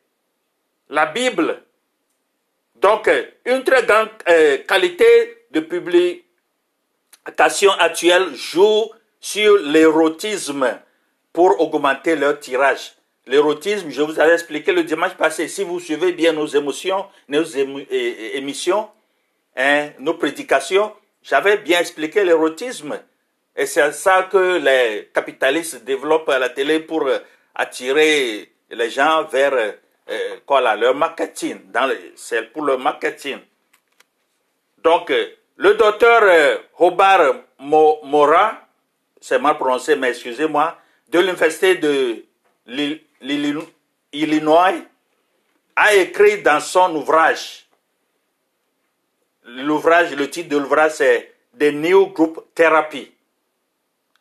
la 0.90 1.08
Bible. 1.08 1.64
Donc, 2.76 3.10
une 3.46 3.64
très 3.64 3.84
grande 3.84 4.10
euh, 4.28 4.60
qualité 4.60 5.46
de 5.52 5.60
publication 7.26 7.72
actuelle 7.72 8.34
joue 8.36 8.92
sur 9.20 9.58
l'érotisme 9.58 10.80
pour 11.34 11.60
augmenter 11.62 12.16
leur 12.16 12.40
tirage. 12.40 12.94
L'érotisme, 13.28 13.90
je 13.90 14.02
vous 14.02 14.20
avais 14.20 14.34
expliqué 14.34 14.74
le 14.74 14.84
dimanche 14.84 15.14
passé, 15.14 15.48
si 15.48 15.64
vous 15.64 15.80
suivez 15.80 16.12
bien 16.12 16.34
nos 16.34 16.48
émotions, 16.48 17.06
nos 17.30 17.44
émissions, 17.44 18.90
hein, 19.56 19.90
nos 20.00 20.16
prédications, 20.16 20.92
j'avais 21.22 21.58
bien 21.58 21.80
expliqué 21.80 22.24
l'érotisme. 22.24 23.00
Et 23.56 23.68
c'est 23.68 23.92
ça 23.92 24.28
que 24.32 24.58
les 24.58 25.12
capitalistes 25.14 25.84
développent 25.84 26.30
à 26.30 26.40
la 26.40 26.50
télé 26.50 26.80
pour 26.80 27.08
attirer 27.54 28.52
les 28.72 28.90
gens 28.90 29.26
vers 29.26 29.54
euh, 29.54 30.38
quoi 30.46 30.62
là, 30.62 30.76
leur 30.76 30.96
marketing. 30.96 31.60
C'est 32.16 32.52
pour 32.52 32.64
le 32.64 32.78
marketing. 32.78 33.38
Donc, 34.84 35.12
euh, 35.12 35.28
le 35.62 35.76
docteur 35.76 36.24
euh, 36.24 36.58
Hobart 36.80 37.36
Mora, 37.60 38.68
c'est 39.20 39.38
mal 39.38 39.58
prononcé, 39.58 39.96
mais 39.96 40.10
excusez-moi, 40.10 40.76
de 41.10 41.20
l'université 41.20 41.76
de 41.76 42.26
l'Illinois, 43.22 44.74
a 45.76 45.94
écrit 45.94 46.42
dans 46.42 46.60
son 46.60 46.96
ouvrage, 46.96 47.68
l'ouvrage, 49.46 50.16
le 50.16 50.32
titre 50.32 50.50
de 50.50 50.58
l'ouvrage 50.58 50.94
c'est 50.94 51.32
The 51.60 51.72
New 51.72 52.08
Group 52.08 52.44
Therapy, 52.56 53.12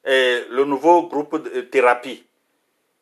le 0.04 0.64
nouveau 0.64 1.04
groupe 1.04 1.42
de 1.42 1.62
thérapie. 1.62 2.23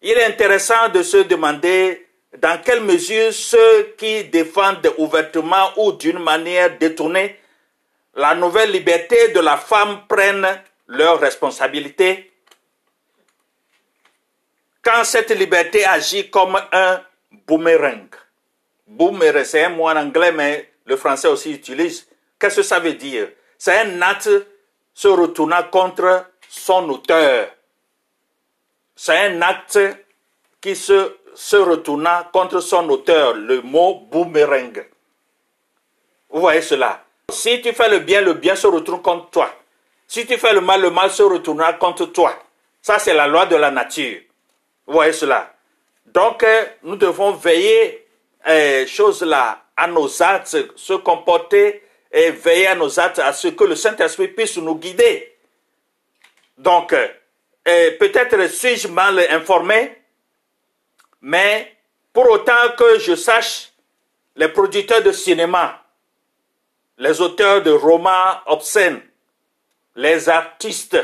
Il 0.00 0.12
est 0.12 0.26
intéressant 0.26 0.88
de 0.94 1.02
se 1.02 1.16
demander 1.16 2.06
dans 2.38 2.62
quelle 2.62 2.82
mesure 2.82 3.32
ceux 3.32 3.94
qui 3.98 4.24
défendent 4.24 4.92
ouvertement 4.96 5.70
ou 5.76 5.90
d'une 5.90 6.20
manière 6.20 6.78
détournée 6.78 7.36
la 8.14 8.34
nouvelle 8.34 8.72
liberté 8.72 9.28
de 9.28 9.40
la 9.40 9.56
femme 9.56 10.06
prennent 10.08 10.62
leurs 10.86 11.20
responsabilités 11.20 12.32
quand 14.82 15.04
cette 15.04 15.30
liberté 15.30 15.84
agit 15.84 16.30
comme 16.30 16.58
un 16.72 17.02
boomerang. 17.46 18.08
Boomerang, 18.86 19.44
c'est 19.44 19.64
un 19.64 19.68
mot 19.68 19.88
en 19.88 19.96
anglais, 19.96 20.32
mais 20.32 20.72
le 20.86 20.96
français 20.96 21.28
aussi 21.28 21.52
utilise. 21.52 22.08
Qu'est-ce 22.38 22.56
que 22.56 22.62
ça 22.62 22.78
veut 22.78 22.94
dire? 22.94 23.28
C'est 23.58 23.78
un 23.78 24.00
acte 24.00 24.30
se 24.94 25.08
retournant 25.08 25.62
contre 25.64 26.30
son 26.48 26.88
auteur. 26.88 27.50
C'est 28.96 29.16
un 29.16 29.42
acte 29.42 29.78
qui 30.60 30.74
se, 30.74 31.16
se 31.34 31.56
retournant 31.56 32.24
contre 32.32 32.60
son 32.60 32.88
auteur, 32.88 33.34
le 33.34 33.60
mot 33.60 34.06
boomerang. 34.10 34.86
Vous 36.30 36.40
voyez 36.40 36.62
cela? 36.62 37.04
Si 37.30 37.60
tu 37.60 37.72
fais 37.72 37.90
le 37.90 37.98
bien, 37.98 38.22
le 38.22 38.34
bien 38.34 38.56
se 38.56 38.66
retourne 38.66 39.02
contre 39.02 39.30
toi. 39.30 39.54
Si 40.06 40.26
tu 40.26 40.38
fais 40.38 40.54
le 40.54 40.62
mal, 40.62 40.80
le 40.80 40.90
mal 40.90 41.10
se 41.10 41.22
retournera 41.22 41.74
contre 41.74 42.06
toi. 42.06 42.34
Ça, 42.80 42.98
c'est 42.98 43.12
la 43.12 43.26
loi 43.26 43.44
de 43.44 43.56
la 43.56 43.70
nature. 43.70 44.20
Vous 44.86 44.94
voyez 44.94 45.12
cela 45.12 45.54
Donc, 46.06 46.42
euh, 46.42 46.64
nous 46.82 46.96
devons 46.96 47.32
veiller 47.32 48.06
euh, 48.48 48.86
choses 48.86 49.22
là 49.22 49.62
à 49.76 49.86
nos 49.86 50.22
actes, 50.22 50.56
se 50.74 50.94
comporter 50.94 51.82
et 52.10 52.30
veiller 52.30 52.68
à 52.68 52.74
nos 52.74 52.98
actes, 52.98 53.18
à 53.18 53.34
ce 53.34 53.48
que 53.48 53.64
le 53.64 53.76
Saint-Esprit 53.76 54.28
puisse 54.28 54.56
nous 54.56 54.76
guider. 54.76 55.36
Donc, 56.56 56.94
euh, 56.94 57.90
peut-être 58.00 58.48
suis-je 58.48 58.88
mal 58.88 59.18
informé, 59.30 59.98
mais 61.20 61.76
pour 62.12 62.30
autant 62.30 62.72
que 62.76 62.98
je 62.98 63.14
sache, 63.14 63.70
les 64.34 64.48
producteurs 64.48 65.02
de 65.02 65.12
cinéma, 65.12 65.84
les 66.98 67.20
auteurs 67.20 67.62
de 67.62 67.70
romans 67.70 68.40
obscènes, 68.46 69.00
les 69.94 70.28
artistes, 70.28 70.98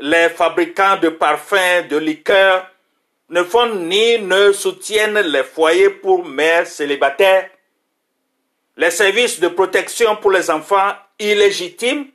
les 0.00 0.28
fabricants 0.28 0.96
de 0.96 1.08
parfums, 1.08 1.86
de 1.88 1.96
liqueurs, 1.96 2.66
ne 3.28 3.44
font 3.44 3.74
ni 3.74 4.18
ne 4.18 4.52
soutiennent 4.52 5.20
les 5.20 5.44
foyers 5.44 5.90
pour 5.90 6.24
mères 6.24 6.66
célibataires, 6.66 7.48
les 8.76 8.90
services 8.90 9.38
de 9.38 9.48
protection 9.48 10.16
pour 10.16 10.32
les 10.32 10.50
enfants 10.50 10.94
illégitimes, 11.18 12.06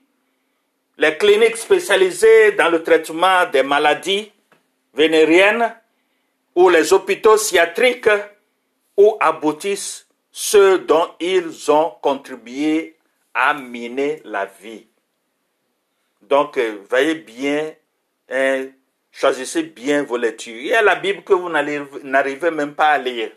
les 0.97 1.17
cliniques 1.17 1.57
spécialisées 1.57 2.53
dans 2.53 2.69
le 2.69 2.83
traitement 2.83 3.45
des 3.51 3.63
maladies 3.63 4.31
vénériennes 4.93 5.73
ou 6.55 6.69
les 6.69 6.91
hôpitaux 6.91 7.37
sciatriques 7.37 8.09
où 8.97 9.15
aboutissent 9.19 10.04
ceux 10.37 10.79
dont 10.79 11.11
ils 11.21 11.71
ont 11.71 11.91
contribué 12.01 12.97
à 13.33 13.53
miner 13.53 14.21
la 14.25 14.43
vie. 14.43 14.85
Donc, 16.23 16.57
euh, 16.57 16.79
veillez 16.91 17.15
bien, 17.15 17.71
hein, 18.29 18.65
choisissez 19.13 19.63
bien 19.63 20.03
vos 20.03 20.17
lectures. 20.17 20.57
Il 20.57 20.65
y 20.65 20.73
a 20.73 20.81
la 20.81 20.95
Bible 20.95 21.23
que 21.23 21.31
vous 21.31 21.47
n'arrivez 21.47 22.51
même 22.51 22.75
pas 22.75 22.89
à 22.89 22.97
lire. 22.97 23.31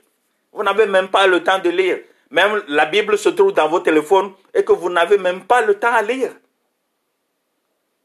Vous 0.53 0.65
n'avez 0.65 0.87
même 0.87 1.07
pas 1.07 1.29
le 1.29 1.41
temps 1.45 1.61
de 1.61 1.71
lire. 1.71 2.01
Même 2.33 2.65
la 2.67 2.87
Bible 2.87 3.17
se 3.17 3.29
trouve 3.29 3.53
dans 3.53 3.69
vos 3.69 3.79
téléphones 3.79 4.33
et 4.53 4.65
que 4.65 4.73
vous 4.73 4.91
n'avez 4.91 5.19
même 5.19 5.45
pas 5.45 5.61
le 5.61 5.79
temps 5.79 5.95
à 5.95 6.03
lire. 6.03 6.33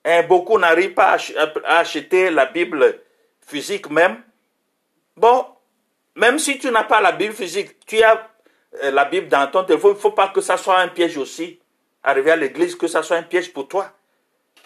Et 0.05 0.21
beaucoup 0.21 0.59
n'arrivent 0.59 0.93
pas 0.93 1.17
à 1.65 1.77
acheter 1.79 2.29
la 2.29 2.45
Bible 2.45 2.99
physique 3.41 3.89
même. 3.89 4.21
Bon, 5.17 5.47
même 6.15 6.37
si 6.37 6.59
tu 6.59 6.69
n'as 6.69 6.83
pas 6.83 7.01
la 7.01 7.11
Bible 7.11 7.33
physique, 7.33 7.83
tu 7.87 7.99
as 8.03 8.29
la 8.81 9.05
Bible 9.05 9.27
dans 9.27 9.47
ton 9.47 9.65
il 9.67 9.73
ne 9.73 9.93
faut 9.93 10.11
pas 10.11 10.29
que 10.29 10.41
ça 10.41 10.57
soit 10.57 10.79
un 10.79 10.87
piège 10.87 11.17
aussi. 11.17 11.59
Arriver 12.03 12.31
à 12.31 12.35
l'église, 12.35 12.75
que 12.75 12.87
ça 12.87 13.03
soit 13.03 13.17
un 13.17 13.23
piège 13.23 13.53
pour 13.53 13.67
toi. 13.67 13.91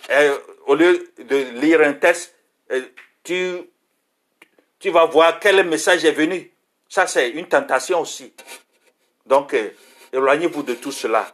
Et 0.09 0.29
au 0.65 0.75
lieu 0.75 1.11
de 1.17 1.59
lire 1.59 1.81
un 1.81 1.93
texte, 1.93 2.33
euh, 2.71 2.81
tu, 3.23 3.57
tu 4.79 4.89
vas 4.89 5.05
voir 5.05 5.39
quel 5.39 5.63
message 5.65 6.05
est 6.05 6.11
venu. 6.11 6.51
Ça, 6.89 7.05
c'est 7.05 7.29
une 7.29 7.47
tentation 7.47 8.01
aussi. 8.01 8.33
Donc, 9.25 9.53
euh, 9.53 9.69
éloignez-vous 10.13 10.63
de 10.63 10.75
tout 10.75 10.91
cela. 10.91 11.27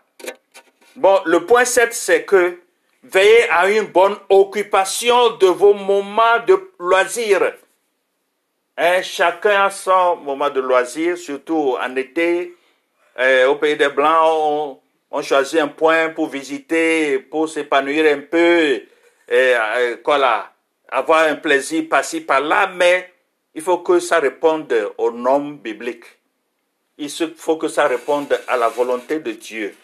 Bon, 0.95 1.19
le 1.25 1.45
point 1.45 1.65
7, 1.65 1.93
c'est 1.93 2.23
que 2.23 2.59
veillez 3.03 3.49
à 3.49 3.69
une 3.69 3.87
bonne 3.87 4.17
occupation 4.29 5.37
de 5.37 5.47
vos 5.47 5.73
moments 5.73 6.39
de 6.45 6.71
loisir. 6.79 7.53
Hein, 8.77 9.01
chacun 9.03 9.65
a 9.65 9.69
son 9.69 10.15
moment 10.17 10.49
de 10.49 10.59
loisir, 10.59 11.17
surtout 11.17 11.77
en 11.79 11.95
été. 11.95 12.55
Euh, 13.19 13.47
au 13.47 13.55
pays 13.55 13.75
des 13.75 13.89
Blancs, 13.89 14.79
on, 15.11 15.21
choisit 15.21 15.59
un 15.59 15.67
point 15.67 16.09
pour 16.09 16.27
visiter, 16.27 17.19
pour 17.19 17.47
s'épanouir 17.47 18.11
un 18.11 18.21
peu, 18.21 18.81
et, 19.29 19.53
voilà, 20.03 20.37
euh, 20.39 20.97
avoir 20.97 21.27
un 21.27 21.35
plaisir 21.35 21.83
par-ci, 21.89 22.21
par-là, 22.21 22.67
mais 22.67 23.13
il 23.53 23.61
faut 23.61 23.79
que 23.79 23.99
ça 23.99 24.19
réponde 24.19 24.73
aux 24.97 25.11
normes 25.11 25.57
bibliques. 25.57 26.05
Il 26.97 27.09
faut 27.09 27.57
que 27.57 27.67
ça 27.67 27.87
réponde 27.87 28.39
à 28.47 28.57
la 28.57 28.69
volonté 28.69 29.19
de 29.19 29.31
Dieu. 29.31 29.75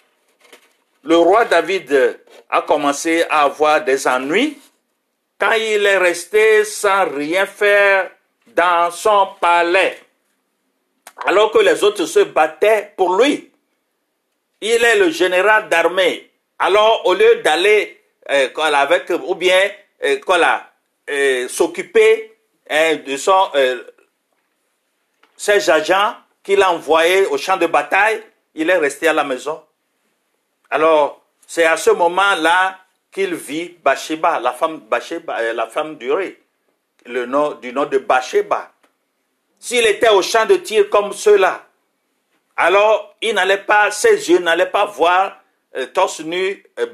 Le 1.04 1.16
roi 1.16 1.46
David 1.46 2.20
a 2.50 2.62
commencé 2.64 3.24
à 3.30 3.44
avoir 3.44 3.84
des 3.84 4.08
ennuis 4.08 4.58
quand 5.40 5.54
il 5.54 5.86
est 5.86 5.98
resté 5.98 6.66
sans 6.66 7.06
rien 7.10 7.46
faire 7.46 8.12
dans 8.48 8.92
son 8.92 9.30
palais, 9.40 9.98
alors 11.26 11.52
que 11.52 11.60
les 11.60 11.84
autres 11.84 12.06
se 12.06 12.20
battaient 12.20 12.94
pour 12.96 13.16
lui. 13.16 13.52
Il 14.62 14.84
est 14.84 14.98
le 14.98 15.10
général 15.10 15.70
d'armée. 15.70 16.30
Alors, 16.58 17.06
au 17.06 17.14
lieu 17.14 17.38
d'aller 17.44 18.02
euh, 18.30 18.50
avec, 18.56 19.10
ou 19.10 19.36
bien 19.36 19.72
euh, 20.04 20.20
euh, 21.10 21.48
s'occuper 21.48 22.36
hein, 22.70 22.98
de 23.06 23.18
son, 23.18 23.50
ses 25.38 25.70
agents 25.70 26.16
qu'il 26.44 26.62
a 26.62 26.72
envoyés 26.72 27.26
au 27.28 27.38
champ 27.38 27.58
de 27.58 27.66
bataille, 27.66 28.22
il 28.56 28.70
est 28.70 28.78
resté 28.78 29.08
à 29.08 29.14
la 29.14 29.24
maison. 29.24 29.64
Alors, 30.70 31.22
c'est 31.48 31.66
à 31.66 31.78
ce 31.78 31.92
moment-là 31.92 32.80
qu'il 33.12 33.34
vit 33.34 33.76
Bathsheba, 33.84 34.40
la 34.40 34.52
femme, 34.52 34.80
Bathsheba, 34.80 35.54
la 35.54 35.68
femme 35.68 35.98
du 35.98 36.12
roi 36.12 36.26
du 37.06 37.74
nom 37.74 37.86
de 37.86 37.98
Bathsheba. 37.98 38.72
S'il 39.60 39.86
était 39.86 40.10
au 40.10 40.22
champ 40.22 40.46
de 40.46 40.56
tir 40.56 40.90
comme 40.90 41.12
ceux-là, 41.12 41.66
alors 42.56 43.16
il 43.22 43.36
n'allait 43.36 43.58
pas, 43.58 43.92
ses 43.92 44.30
yeux 44.30 44.40
n'allaient 44.40 44.72
pas 44.72 44.86
voir 44.86 45.40
euh, 45.76 45.86
torse 45.88 46.22
nu 46.22 46.64
euh, 46.80 46.88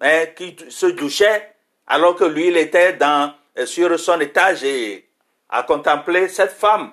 hein, 0.00 0.26
qui 0.36 0.56
se 0.68 0.86
douchait, 0.86 1.54
alors 1.86 2.16
que 2.16 2.24
lui, 2.24 2.48
il 2.48 2.56
était 2.56 2.94
dans, 2.94 3.32
euh, 3.56 3.66
sur 3.66 3.98
son 3.98 4.20
étage 4.20 4.64
et 4.64 5.08
a 5.48 5.62
contemplé 5.62 6.28
cette 6.28 6.52
femme. 6.52 6.92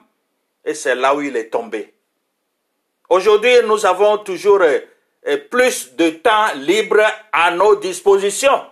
Et 0.63 0.75
c'est 0.75 0.95
là 0.95 1.15
où 1.15 1.21
il 1.21 1.35
est 1.35 1.49
tombé. 1.49 1.93
Aujourd'hui, 3.09 3.53
nous 3.65 3.85
avons 3.85 4.19
toujours 4.19 4.61
plus 5.49 5.95
de 5.95 6.11
temps 6.11 6.53
libre 6.55 7.03
à 7.33 7.51
nos 7.51 7.75
dispositions. 7.75 8.70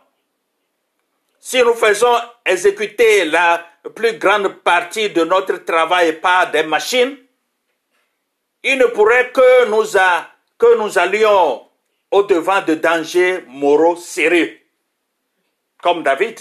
Si 1.50 1.58
nous 1.64 1.74
faisons 1.74 2.16
exécuter 2.46 3.26
la 3.26 3.66
plus 3.96 4.20
grande 4.20 4.62
partie 4.62 5.10
de 5.10 5.24
notre 5.24 5.58
travail 5.66 6.20
par 6.22 6.52
des 6.52 6.62
machines, 6.62 7.18
il 8.62 8.78
ne 8.78 8.86
pourrait 8.86 9.32
que 9.32 9.66
nous, 9.66 9.84
que 10.60 10.78
nous 10.78 11.00
allions 11.00 11.68
au-devant 12.12 12.62
de 12.62 12.76
dangers 12.76 13.44
moraux 13.48 13.96
sérieux, 13.96 14.60
comme 15.82 16.04
David 16.04 16.40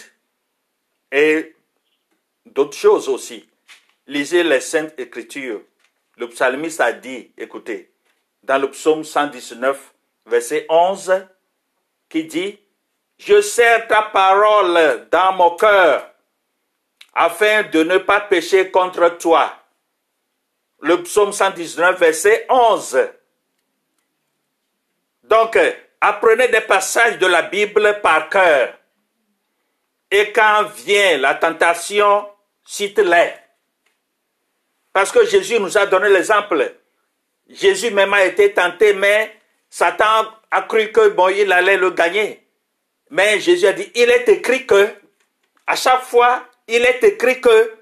et 1.10 1.56
d'autres 2.44 2.76
choses 2.76 3.08
aussi. 3.08 3.48
Lisez 4.06 4.42
les 4.42 4.60
Saintes 4.60 4.92
Écritures. 4.98 5.62
Le 6.18 6.28
psalmiste 6.28 6.82
a 6.82 6.92
dit, 6.92 7.32
écoutez, 7.38 7.90
dans 8.42 8.58
le 8.58 8.70
psaume 8.70 9.04
119, 9.04 9.94
verset 10.26 10.66
11, 10.68 11.26
qui 12.10 12.24
dit, 12.24 12.58
je 13.18 13.40
serre 13.40 13.86
ta 13.88 14.02
parole 14.02 15.06
dans 15.10 15.32
mon 15.32 15.56
cœur 15.56 16.10
afin 17.14 17.64
de 17.64 17.82
ne 17.82 17.98
pas 17.98 18.20
pécher 18.20 18.70
contre 18.70 19.18
toi. 19.18 19.52
Le 20.80 21.02
psaume 21.02 21.32
119, 21.32 21.98
verset 21.98 22.46
11. 22.48 23.08
Donc, 25.24 25.58
apprenez 26.00 26.48
des 26.48 26.60
passages 26.60 27.18
de 27.18 27.26
la 27.26 27.42
Bible 27.42 28.00
par 28.00 28.28
cœur. 28.28 28.74
Et 30.10 30.32
quand 30.32 30.64
vient 30.76 31.18
la 31.18 31.34
tentation, 31.34 32.28
cite-les. 32.64 33.34
Parce 34.92 35.10
que 35.10 35.26
Jésus 35.26 35.58
nous 35.58 35.76
a 35.76 35.86
donné 35.86 36.08
l'exemple. 36.08 36.72
Jésus 37.48 37.90
même 37.90 38.14
a 38.14 38.24
été 38.24 38.52
tenté, 38.52 38.94
mais 38.94 39.36
Satan 39.68 40.26
a 40.50 40.62
cru 40.62 40.92
que 40.92 41.08
bon, 41.08 41.28
il 41.28 41.52
allait 41.52 41.76
le 41.76 41.90
gagner. 41.90 42.47
Mais 43.10 43.40
Jésus 43.40 43.66
a 43.66 43.72
dit, 43.72 43.90
il 43.94 44.10
est 44.10 44.28
écrit 44.28 44.66
que, 44.66 44.88
à 45.66 45.76
chaque 45.76 46.02
fois, 46.02 46.44
il 46.66 46.84
est 46.84 47.02
écrit 47.02 47.40
que, 47.40 47.74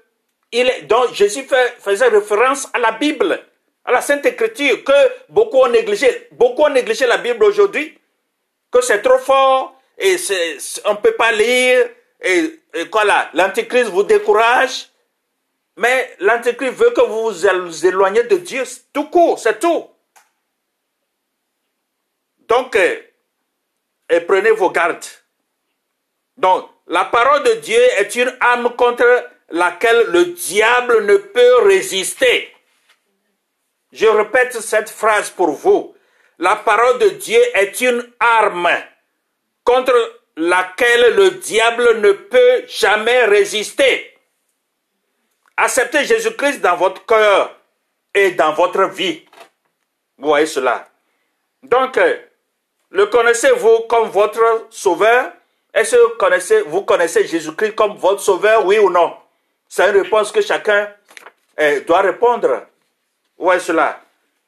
il 0.51 0.87
donc 0.87 1.13
Jésus 1.13 1.45
faisait 1.79 2.07
référence 2.07 2.67
à 2.73 2.79
la 2.79 2.91
Bible, 2.91 3.43
à 3.83 3.91
la 3.91 4.01
Sainte 4.01 4.25
Écriture, 4.25 4.83
que 4.83 4.93
beaucoup 5.29 5.57
ont 5.57 5.69
négligé. 5.69 6.29
Beaucoup 6.31 6.63
ont 6.63 6.69
négligé 6.69 7.05
la 7.05 7.17
Bible 7.17 7.43
aujourd'hui, 7.43 7.97
que 8.71 8.81
c'est 8.81 9.01
trop 9.01 9.17
fort, 9.17 9.79
et 9.97 10.15
on 10.85 10.93
ne 10.93 10.97
peut 10.97 11.15
pas 11.15 11.31
lire, 11.31 11.89
et, 12.21 12.59
quoi 12.89 13.03
là, 13.05 13.29
l'Antichrist 13.33 13.89
vous 13.89 14.03
décourage, 14.03 14.89
mais 15.75 16.15
l'Antichrist 16.19 16.73
veut 16.73 16.91
que 16.91 17.01
vous 17.01 17.31
vous 17.31 17.85
éloigniez 17.85 18.23
de 18.23 18.37
Dieu, 18.37 18.63
tout 18.93 19.05
court, 19.05 19.37
c'est 19.37 19.59
tout. 19.59 19.87
Donc, 22.47 22.75
euh, 22.75 22.95
et 24.09 24.21
prenez 24.21 24.51
vos 24.51 24.69
gardes. 24.69 25.05
Donc, 26.37 26.69
la 26.87 27.05
parole 27.05 27.43
de 27.43 27.53
Dieu 27.53 27.81
est 27.97 28.15
une 28.15 28.35
arme 28.39 28.75
contre 28.75 29.29
laquelle 29.49 30.07
le 30.11 30.25
diable 30.25 31.05
ne 31.05 31.17
peut 31.17 31.63
résister. 31.63 32.53
Je 33.91 34.05
répète 34.05 34.53
cette 34.53 34.89
phrase 34.89 35.29
pour 35.29 35.51
vous. 35.51 35.95
La 36.39 36.55
parole 36.57 36.99
de 36.99 37.09
Dieu 37.09 37.41
est 37.55 37.81
une 37.81 38.03
arme 38.19 38.69
contre 39.63 39.93
laquelle 40.35 41.15
le 41.15 41.31
diable 41.31 41.99
ne 41.99 42.11
peut 42.11 42.63
jamais 42.67 43.25
résister. 43.25 44.13
Acceptez 45.57 46.05
Jésus-Christ 46.05 46.61
dans 46.61 46.75
votre 46.75 47.05
cœur 47.05 47.59
et 48.13 48.31
dans 48.31 48.53
votre 48.53 48.85
vie. 48.85 49.25
Vous 50.17 50.27
voyez 50.27 50.45
cela. 50.45 50.87
Donc, 51.63 51.99
le 52.91 53.05
connaissez-vous 53.07 53.81
comme 53.89 54.09
votre 54.09 54.67
sauveur? 54.69 55.31
Est-ce 55.73 55.95
que 55.95 56.63
vous 56.63 56.81
connaissez, 56.83 57.27
Jésus-Christ 57.27 57.75
comme 57.75 57.97
votre 57.97 58.21
sauveur, 58.21 58.65
oui 58.65 58.79
ou 58.79 58.89
non? 58.89 59.13
C'est 59.67 59.89
une 59.89 60.01
réponse 60.01 60.31
que 60.31 60.41
chacun 60.41 60.89
eh, 61.57 61.81
doit 61.81 62.01
répondre. 62.01 62.65
Où 63.37 63.51
est 63.51 63.59
cela? 63.59 63.99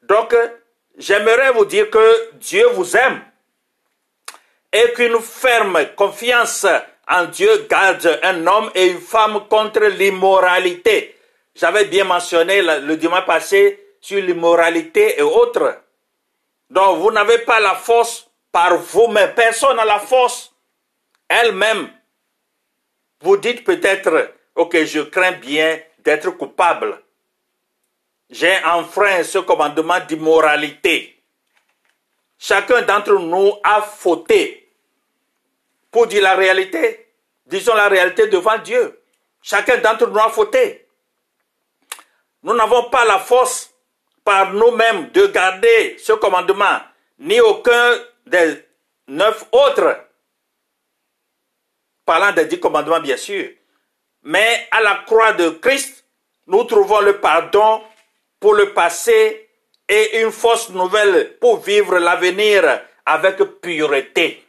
Donc, 0.02 0.34
j'aimerais 0.98 1.52
vous 1.52 1.66
dire 1.66 1.90
que 1.90 2.30
Dieu 2.34 2.66
vous 2.72 2.96
aime 2.96 3.20
et 4.72 4.92
qu'une 4.92 5.20
ferme 5.20 5.86
confiance 5.94 6.66
en 7.06 7.24
Dieu 7.26 7.66
garde 7.68 8.18
un 8.22 8.46
homme 8.46 8.70
et 8.74 8.86
une 8.86 9.00
femme 9.00 9.46
contre 9.48 9.84
l'immoralité. 9.84 11.16
J'avais 11.54 11.84
bien 11.84 12.04
mentionné 12.04 12.62
le 12.62 12.96
dimanche 12.96 13.26
passé 13.26 13.94
sur 14.00 14.22
l'immoralité 14.22 15.18
et 15.18 15.22
autres. 15.22 15.76
Donc, 16.70 16.98
vous 16.98 17.10
n'avez 17.10 17.38
pas 17.38 17.60
la 17.60 17.74
force 17.74 18.29
par 18.52 18.76
vous-même. 18.76 19.34
Personne 19.34 19.76
n'a 19.76 19.84
la 19.84 19.98
force 19.98 20.52
elle-même, 21.30 21.88
vous 23.20 23.36
dites 23.36 23.62
peut-être, 23.62 24.34
ok, 24.56 24.84
je 24.84 25.00
crains 25.00 25.32
bien 25.32 25.78
d'être 26.00 26.30
coupable. 26.30 27.00
J'ai 28.28 28.58
enfreint 28.64 29.22
ce 29.22 29.38
commandement 29.38 30.00
d'immoralité. 30.00 31.22
Chacun 32.38 32.82
d'entre 32.82 33.12
nous 33.12 33.52
a 33.62 33.82
fauté. 33.82 34.72
Pour 35.90 36.06
dire 36.06 36.22
la 36.22 36.34
réalité, 36.34 37.12
disons 37.46 37.74
la 37.74 37.88
réalité 37.88 38.26
devant 38.28 38.58
Dieu. 38.58 39.00
Chacun 39.42 39.76
d'entre 39.78 40.08
nous 40.08 40.18
a 40.18 40.30
fauté. 40.30 40.86
Nous 42.42 42.54
n'avons 42.54 42.90
pas 42.90 43.04
la 43.04 43.18
force 43.18 43.72
par 44.24 44.52
nous-mêmes 44.52 45.10
de 45.10 45.26
garder 45.26 45.96
ce 45.98 46.12
commandement, 46.14 46.80
ni 47.18 47.40
aucun 47.40 47.98
des 48.26 48.64
neuf 49.08 49.44
autres, 49.52 49.98
parlant 52.04 52.32
des 52.32 52.46
dix 52.46 52.60
commandements 52.60 53.00
bien 53.00 53.16
sûr. 53.16 53.50
Mais 54.22 54.68
à 54.70 54.80
la 54.80 55.02
croix 55.06 55.32
de 55.32 55.50
Christ, 55.50 56.04
nous 56.46 56.64
trouvons 56.64 57.00
le 57.00 57.20
pardon 57.20 57.82
pour 58.38 58.54
le 58.54 58.72
passé 58.72 59.48
et 59.88 60.20
une 60.20 60.32
force 60.32 60.70
nouvelle 60.70 61.38
pour 61.38 61.60
vivre 61.60 61.98
l'avenir 61.98 62.82
avec 63.06 63.36
pureté. 63.60 64.46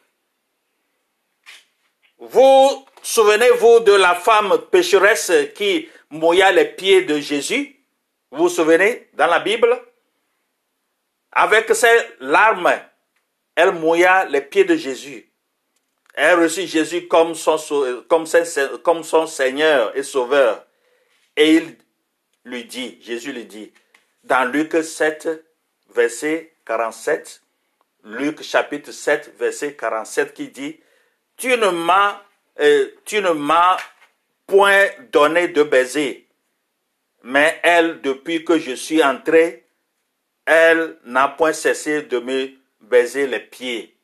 Vous 2.18 2.86
souvenez-vous 3.02 3.80
de 3.80 3.94
la 3.94 4.16
femme 4.16 4.58
pécheresse 4.72 5.32
qui 5.56 5.90
mouilla 6.10 6.52
les 6.52 6.66
pieds 6.66 7.02
de 7.04 7.20
Jésus? 7.20 7.76
Vous 8.30 8.44
vous 8.44 8.50
souvenez 8.50 9.10
dans 9.14 9.28
la 9.28 9.40
Bible? 9.40 9.82
Avec 11.32 11.74
ses 11.74 11.98
larmes, 12.20 12.72
elle 13.56 13.72
mouilla 13.74 14.26
les 14.26 14.42
pieds 14.42 14.66
de 14.66 14.76
Jésus. 14.76 15.32
Elle 16.14 16.40
reçut 16.40 16.68
Jésus 16.68 17.08
comme 17.08 17.36
son, 17.36 17.58
comme, 18.10 18.26
comme 18.84 19.04
son 19.04 19.28
Seigneur 19.28 19.96
et 19.96 20.04
Sauveur. 20.04 20.66
Et 21.38 21.56
il 21.56 21.78
lui 22.44 22.66
dit, 22.66 23.00
Jésus 23.02 23.32
lui 23.32 23.46
dit, 23.46 23.72
dans 24.24 24.46
Luc 24.52 24.76
7, 24.84 25.30
verset 25.94 26.54
47, 26.66 27.42
Luc 28.04 28.42
chapitre 28.42 28.92
7, 28.92 29.34
verset 29.38 29.76
47, 29.76 30.34
qui 30.34 30.50
dit, 30.50 30.80
Tu 31.38 31.50
ne 31.50 31.70
m'as, 31.70 32.22
euh, 32.60 32.88
tu 33.06 33.22
ne 33.22 33.32
m'as 33.32 33.78
point 34.48 34.88
donné 35.12 35.48
de 35.48 35.64
baiser, 35.64 36.28
mais 37.24 37.60
elle, 37.64 38.02
depuis 38.02 38.44
que 38.44 38.60
je 38.60 38.74
suis 38.74 39.04
entré, 39.04 39.66
elle 40.46 40.98
n'a 41.06 41.30
point 41.30 41.54
cessé 41.54 42.02
de 42.02 42.20
me 42.20 42.61
baiser 42.92 43.26
les 43.26 43.40
pieds. 43.40 43.96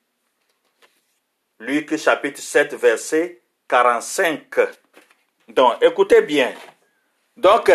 Luc 1.60 1.98
chapitre 1.98 2.40
7, 2.40 2.74
verset 2.76 3.42
45. 3.68 4.44
Donc, 5.50 5.84
écoutez 5.84 6.22
bien. 6.22 6.54
Donc, 7.36 7.70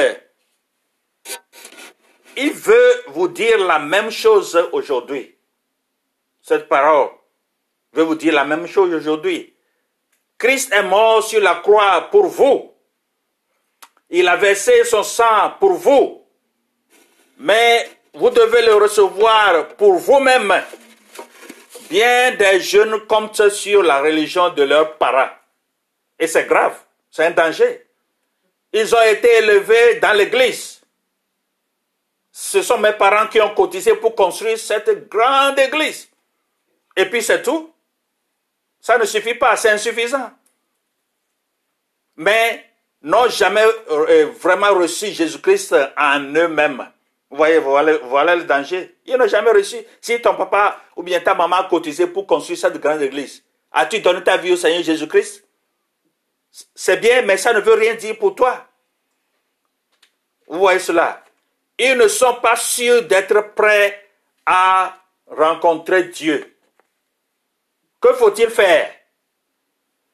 il 2.37 2.53
veut 2.53 3.05
vous 3.09 3.29
dire 3.29 3.59
la 3.59 3.79
même 3.79 4.11
chose 4.11 4.57
aujourd'hui. 4.73 5.37
Cette 6.41 6.67
parole 6.67 7.11
veut 7.93 8.05
vous 8.05 8.15
dire 8.15 8.33
la 8.33 8.47
même 8.47 8.67
chose 8.67 8.93
aujourd'hui. 8.95 9.55
Christ 10.39 10.73
est 10.73 10.83
mort 10.83 11.23
sur 11.23 11.43
la 11.43 11.57
croix 11.57 12.09
pour 12.11 12.27
vous. 12.27 12.73
Il 14.09 14.27
a 14.29 14.37
versé 14.37 14.85
son 14.85 15.03
sang 15.03 15.53
pour 15.61 15.75
vous. 15.75 16.25
Mais 17.39 17.89
vous 18.15 18.31
devez 18.31 18.63
le 18.63 18.75
recevoir 18.77 19.69
pour 19.77 19.95
vous-même. 19.95 20.53
Bien 21.93 22.33
des 22.33 22.61
jeunes 22.61 23.07
comptent 23.07 23.51
sur 23.51 23.83
la 23.83 24.01
religion 24.01 24.49
de 24.51 24.63
leurs 24.63 24.97
parents. 24.97 25.31
Et 26.19 26.27
c'est 26.27 26.47
grave, 26.47 26.79
c'est 27.11 27.27
un 27.27 27.33
danger. 27.33 27.87
Ils 28.73 28.95
ont 28.95 29.03
été 29.03 29.29
élevés 29.37 30.01
dans 30.01 30.17
l'église 30.17 30.83
ce 32.33 32.63
sont 32.63 32.79
mes 32.79 32.95
parents 32.95 33.29
qui 33.29 33.41
ont 33.41 33.55
cotisé 33.55 33.95
pour 33.95 34.15
construire 34.15 34.59
cette 34.59 35.09
grande 35.09 35.59
église. 35.59 36.09
Et 36.97 37.05
puis 37.05 37.23
c'est 37.23 37.43
tout. 37.43 37.73
Ça 38.81 38.97
ne 38.99 39.05
suffit 39.05 39.35
pas, 39.35 39.55
c'est 39.57 39.71
insuffisant. 39.71 40.31
Mais 42.17 42.65
n'ont 43.03 43.29
jamais 43.29 43.65
euh, 43.91 44.33
vraiment 44.41 44.73
reçu 44.75 45.09
Jésus-Christ 45.13 45.77
en 45.97 46.21
eux-mêmes. 46.21 46.91
Vous 47.33 47.39
voyez, 47.39 47.59
voilà, 47.59 48.37
le 48.37 48.45
danger. 48.45 48.95
Ils 49.05 49.17
n'ont 49.17 49.27
jamais 49.27 49.51
reçu. 49.51 49.79
Si 50.01 50.21
ton 50.21 50.37
papa 50.37 50.79
ou 50.95 51.03
bien 51.03 51.19
ta 51.19 51.35
maman 51.35 51.57
a 51.57 51.65
cotisé 51.65 52.07
pour 52.07 52.27
construire 52.27 52.59
cette 52.59 52.79
grande 52.79 53.03
église, 53.03 53.43
as-tu 53.73 53.99
donné 54.01 54.23
ta 54.23 54.37
vie 54.37 54.53
au 54.53 54.57
Seigneur 54.57 54.85
Jésus-Christ? 54.85 55.45
C'est 56.75 56.99
bien, 56.99 57.23
mais 57.23 57.39
ça 57.39 57.53
ne 57.53 57.61
veut 57.61 57.75
rien 57.75 57.95
dire 57.95 58.19
pour 58.19 58.35
toi. 58.35 58.67
Vous 60.47 60.59
voyez 60.59 60.79
cela 60.79 61.23
ils 61.79 61.97
ne 61.97 62.07
sont 62.07 62.37
pas 62.37 62.55
sûrs 62.55 63.03
d'être 63.09 63.55
prêts 63.55 64.09
à 64.47 64.97
rencontrer 65.27 66.05
Dieu. 66.05 66.57
Que 68.01 68.13
faut-il 68.13 68.51
faire? 68.51 68.89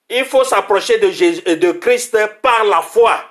Il 0.08 0.24
faut 0.24 0.44
s'approcher 0.44 0.98
de, 0.98 1.54
de 1.54 1.72
Christ 1.72 2.16
par 2.40 2.64
la 2.64 2.80
foi. 2.80 3.22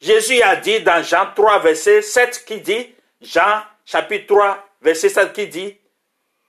Jésus 0.00 0.40
a 0.42 0.56
dit 0.56 0.80
dans 0.80 1.02
Jean 1.02 1.32
3, 1.34 1.58
verset 1.58 2.02
7, 2.02 2.44
qui 2.46 2.60
dit, 2.60 2.94
Jean 3.20 3.62
chapitre 3.84 4.26
3, 4.34 4.68
verset 4.80 5.10
7, 5.10 5.32
qui 5.32 5.46
dit, 5.46 5.76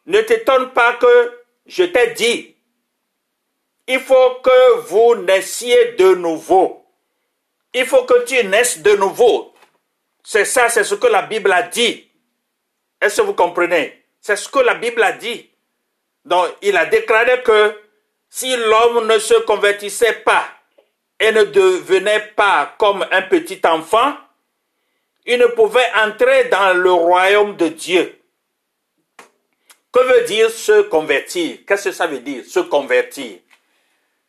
ne 0.05 0.21
t'étonne 0.21 0.71
pas 0.71 0.93
que 0.93 1.41
je 1.65 1.83
t'ai 1.83 2.11
dit, 2.11 2.55
il 3.87 3.99
faut 3.99 4.35
que 4.43 4.79
vous 4.87 5.15
naissiez 5.15 5.93
de 5.93 6.15
nouveau. 6.15 6.85
Il 7.73 7.85
faut 7.85 8.03
que 8.03 8.23
tu 8.25 8.43
naisses 8.45 8.79
de 8.79 8.95
nouveau. 8.95 9.53
C'est 10.23 10.45
ça, 10.45 10.69
c'est 10.69 10.83
ce 10.83 10.95
que 10.95 11.07
la 11.07 11.23
Bible 11.23 11.51
a 11.51 11.63
dit. 11.63 12.09
Est-ce 13.01 13.21
que 13.21 13.25
vous 13.25 13.33
comprenez? 13.33 14.05
C'est 14.21 14.35
ce 14.35 14.47
que 14.47 14.59
la 14.59 14.75
Bible 14.75 15.03
a 15.03 15.13
dit. 15.13 15.49
Donc, 16.23 16.47
il 16.61 16.77
a 16.77 16.85
déclaré 16.85 17.41
que 17.43 17.77
si 18.29 18.55
l'homme 18.55 19.07
ne 19.07 19.19
se 19.19 19.33
convertissait 19.41 20.13
pas 20.13 20.47
et 21.21 21.31
ne 21.31 21.43
devenait 21.43 22.34
pas 22.36 22.75
comme 22.79 23.05
un 23.12 23.21
petit 23.21 23.62
enfant, 23.63 24.15
il 25.25 25.38
ne 25.38 25.45
pouvait 25.45 25.88
entrer 25.95 26.45
dans 26.45 26.73
le 26.73 26.91
royaume 26.91 27.55
de 27.55 27.67
Dieu. 27.67 28.19
Que 29.93 29.99
veut 29.99 30.25
dire 30.25 30.49
se 30.49 30.81
convertir? 30.81 31.60
Qu'est-ce 31.67 31.89
que 31.89 31.91
ça 31.91 32.07
veut 32.07 32.21
dire, 32.21 32.43
se 32.43 32.60
convertir? 32.60 33.38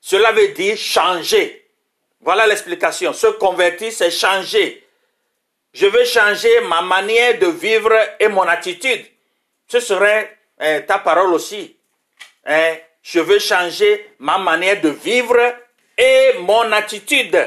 Cela 0.02 0.33
veut 0.33 0.48
dire 0.48 0.76
changer. 0.76 1.66
Voilà 2.20 2.46
l'explication. 2.46 3.14
Se 3.14 3.28
convertir, 3.28 3.90
c'est 3.90 4.11
changer. 4.11 4.87
Je 5.72 5.87
veux 5.87 6.05
changer 6.05 6.61
ma 6.62 6.83
manière 6.83 7.38
de 7.38 7.46
vivre 7.46 7.94
et 8.20 8.28
mon 8.28 8.42
attitude. 8.42 9.07
Ce 9.66 9.81
serait 9.81 10.37
hein, 10.59 10.83
ta 10.83 10.98
parole 10.98 11.33
aussi. 11.33 11.74
Hein. 12.44 12.76
Je 13.02 13.20
veux 13.20 13.38
changer 13.38 14.11
ma 14.18 14.37
manière 14.37 14.81
de 14.83 14.90
vivre 14.90 15.38
et 15.96 16.38
mon 16.40 16.72
attitude. 16.72 17.38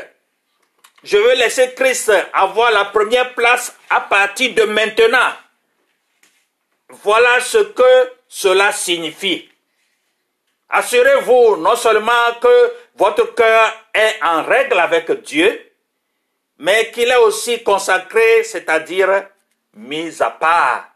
Je 1.04 1.18
veux 1.18 1.36
laisser 1.36 1.74
Christ 1.76 2.12
avoir 2.34 2.72
la 2.72 2.86
première 2.86 3.34
place 3.36 3.76
à 3.90 4.02
partir 4.02 4.54
de 4.56 4.64
maintenant. 4.64 5.34
Voilà 6.90 7.40
ce 7.42 7.60
que 7.60 8.12
cela 8.28 8.72
signifie. 8.72 9.50
Assurez-vous 10.70 11.58
non 11.58 11.76
seulement 11.76 12.12
que 12.42 12.74
votre 12.96 13.36
cœur 13.36 13.72
est 13.94 14.16
en 14.24 14.44
règle 14.44 14.80
avec 14.80 15.12
Dieu, 15.22 15.72
mais 16.58 16.92
qu'il 16.92 17.10
est 17.10 17.18
aussi 17.18 17.64
consacré, 17.64 18.44
c'est-à-dire 18.44 19.28
mis 19.74 20.22
à 20.22 20.32
part. 20.32 20.90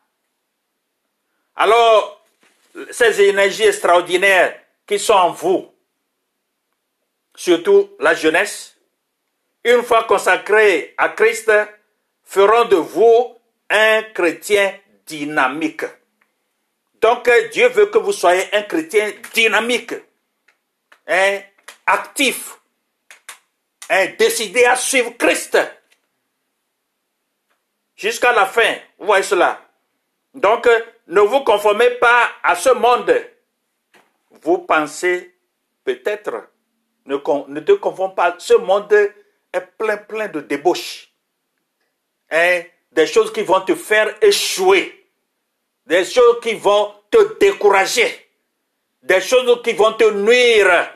Alors, 1.55 2.23
ces 2.91 3.21
énergies 3.21 3.65
extraordinaires 3.65 4.57
qui 4.88 4.97
sont 4.97 5.13
en 5.13 5.31
vous, 5.31 5.73
surtout 7.39 7.95
la 7.99 8.13
jeunesse, 8.15 8.75
une 9.63 9.82
fois 9.82 10.04
consacrés 10.04 10.93
à 10.97 11.08
Christ, 11.08 11.49
feront 12.21 12.65
de 12.65 12.75
vous 12.75 13.38
un 13.69 14.04
chrétien 14.13 14.78
dynamique. 15.06 15.86
Donc 16.99 17.32
Dieu 17.54 17.69
veut 17.69 17.86
que 17.86 17.97
vous 17.97 18.12
soyez 18.12 18.43
un 18.54 18.63
chrétien 18.63 19.13
dynamique, 19.34 19.93
hein, 21.08 21.39
actif, 21.86 22.60
est 23.89 24.19
décidé 24.19 24.65
à 24.65 24.75
suivre 24.75 25.12
Christ 25.17 25.58
jusqu'à 27.95 28.34
la 28.34 28.47
fin. 28.47 28.75
Vous 28.97 29.06
voyez 29.06 29.23
cela. 29.23 29.62
Donc, 30.34 30.67
ne 31.08 31.21
vous 31.21 31.39
conformez 31.45 31.91
pas 31.91 32.32
à 32.43 32.56
ce 32.56 32.69
monde. 32.69 33.15
Vous 34.30 34.58
pensez 34.60 35.34
peut-être, 35.86 36.49
ne, 37.09 37.59
te 37.59 37.71
conforme 37.73 38.13
pas, 38.13 38.35
ce 38.37 38.53
monde 38.53 38.91
est 38.93 39.61
plein, 39.77 39.97
plein 39.97 40.27
de 40.27 40.41
débauches. 40.41 41.09
Hein? 42.29 42.61
Des 42.91 43.07
choses 43.07 43.33
qui 43.33 43.41
vont 43.41 43.61
te 43.61 43.75
faire 43.75 44.15
échouer. 44.21 45.07
Des 45.85 46.05
choses 46.05 46.39
qui 46.41 46.53
vont 46.53 46.93
te 47.09 47.39
décourager. 47.39 48.27
Des 49.01 49.21
choses 49.21 49.61
qui 49.63 49.73
vont 49.73 49.93
te 49.93 50.09
nuire 50.11 50.91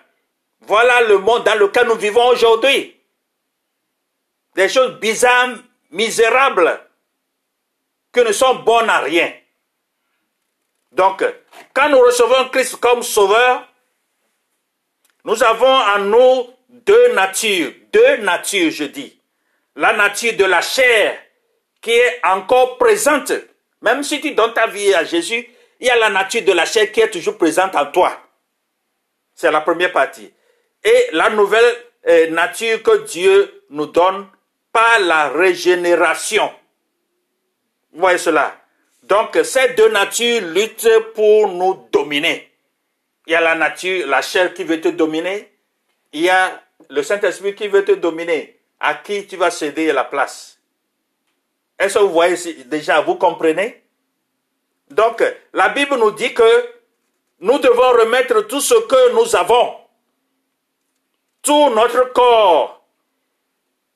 Voilà 0.62 1.02
le 1.02 1.18
monde 1.18 1.44
dans 1.44 1.58
lequel 1.58 1.88
nous 1.88 1.96
vivons 1.96 2.28
aujourd'hui. 2.28 2.96
Des 4.56 4.70
choses 4.70 5.00
bizarres, 5.00 5.56
misérables, 5.90 6.80
que 8.12 8.22
ne 8.22 8.32
sont 8.32 8.56
bonnes 8.56 8.90
à 8.90 9.00
rien. 9.00 9.34
Donc, 10.92 11.26
quand 11.74 11.90
nous 11.90 12.00
recevons 12.00 12.50
Christ 12.50 12.76
comme 12.76 13.02
sauveur, 13.02 13.68
nous 15.26 15.44
avons 15.44 15.68
en 15.68 16.00
nous 16.00 16.48
deux 16.70 17.14
natures, 17.14 17.72
deux 17.92 18.18
natures, 18.18 18.72
je 18.72 18.86
dis. 18.86 19.20
La 19.76 19.94
nature 19.94 20.36
de 20.36 20.44
la 20.44 20.62
chair 20.62 21.18
qui 21.82 21.92
est 21.92 22.20
encore 22.24 22.78
présente. 22.78 23.32
Même 23.82 24.04
si 24.04 24.22
tu 24.22 24.32
donnes 24.32 24.54
ta 24.54 24.68
vie 24.68 24.94
à 24.94 25.04
Jésus, 25.04 25.48
il 25.80 25.88
y 25.88 25.90
a 25.90 25.98
la 25.98 26.10
nature 26.10 26.44
de 26.44 26.52
la 26.52 26.66
chair 26.66 26.92
qui 26.92 27.02
est 27.02 27.10
toujours 27.10 27.38
présente 27.38 27.76
en 27.76 27.86
toi. 27.88 28.18
C'est 29.34 29.52
la 29.52 29.62
première 29.62 29.92
partie. 29.92 30.32
Et 30.84 31.08
la 31.14 31.30
nouvelle 31.30 31.74
euh, 32.08 32.30
nature 32.30 32.84
que 32.84 33.04
Dieu 33.06 33.64
nous 33.70 33.88
donne 33.88 34.28
par 34.72 35.00
la 35.00 35.30
régénération. 35.30 36.52
Vous 37.94 38.02
voyez 38.02 38.18
cela 38.18 38.56
Donc 39.04 39.38
ces 39.44 39.70
deux 39.70 39.90
natures 39.90 40.42
luttent 40.42 41.14
pour 41.14 41.48
nous 41.50 41.88
dominer. 41.92 42.53
Il 43.26 43.34
y 43.34 43.36
a 43.36 43.42
la 43.42 43.56
nature, 43.56 44.08
la 44.08 44.22
chair 44.22 44.54
qui 44.54 44.64
veut 44.64 44.82
te 44.82 44.90
dominer. 44.90 45.52
Il 46.12 46.22
y 46.22 46.30
a 46.30 46.62
le 46.90 47.04
Saint-Esprit 47.04 47.56
qui 47.56 47.68
veut 47.68 47.86
te 47.86 47.94
dominer. 47.94 48.60
À 48.80 48.96
qui 48.96 49.26
tu 49.26 49.38
vas 49.38 49.50
céder 49.50 49.94
la 49.94 50.04
place 50.04 50.60
Est-ce 51.80 51.94
que 51.94 52.00
vous 52.00 52.10
voyez 52.10 52.36
déjà, 52.66 53.00
vous 53.00 53.16
comprenez? 53.16 53.82
Donc 54.90 55.24
la 55.54 55.70
Bible 55.70 55.96
nous 55.98 56.12
dit 56.12 56.34
que 56.34 56.70
nous 57.40 57.60
devons 57.60 57.92
remettre 58.02 58.42
tout 58.42 58.60
ce 58.60 58.74
que 58.74 59.14
nous 59.14 59.36
avons, 59.36 59.76
tout 61.42 61.70
notre 61.70 62.12
corps, 62.12 62.86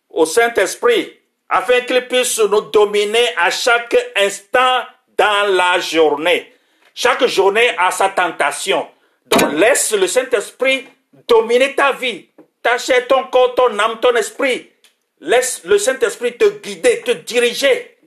au 0.10 0.26
Saint-Esprit 0.26 1.13
afin 1.50 1.82
qu'il 1.82 2.08
puisse 2.08 2.40
nous 2.40 2.62
dominer 2.62 3.26
à 3.38 3.50
chaque 3.50 3.96
instant 4.16 4.82
dans 5.18 5.54
la 5.54 5.80
journée. 5.80 6.54
Chaque 6.94 7.26
journée 7.26 7.70
a 7.78 7.92
sa 7.92 8.10
tentation. 8.10 8.88
Donc 9.28 9.54
laisse 9.54 9.94
le 9.94 10.08
Saint-Esprit 10.08 10.88
dominer 11.28 11.76
ta 11.76 11.92
vie, 11.92 12.30
ta 12.62 12.78
chair, 12.78 13.08
ton 13.08 13.26
corps, 13.26 13.56
ton 13.56 13.78
âme, 13.80 14.00
ton 14.00 14.16
esprit. 14.16 14.72
Laisse 15.20 15.63
le 15.66 15.78
Saint-Esprit 15.78 16.38
te 16.38 16.46
guider, 16.60 17.02
te 17.02 17.12
diriger. 17.12 17.98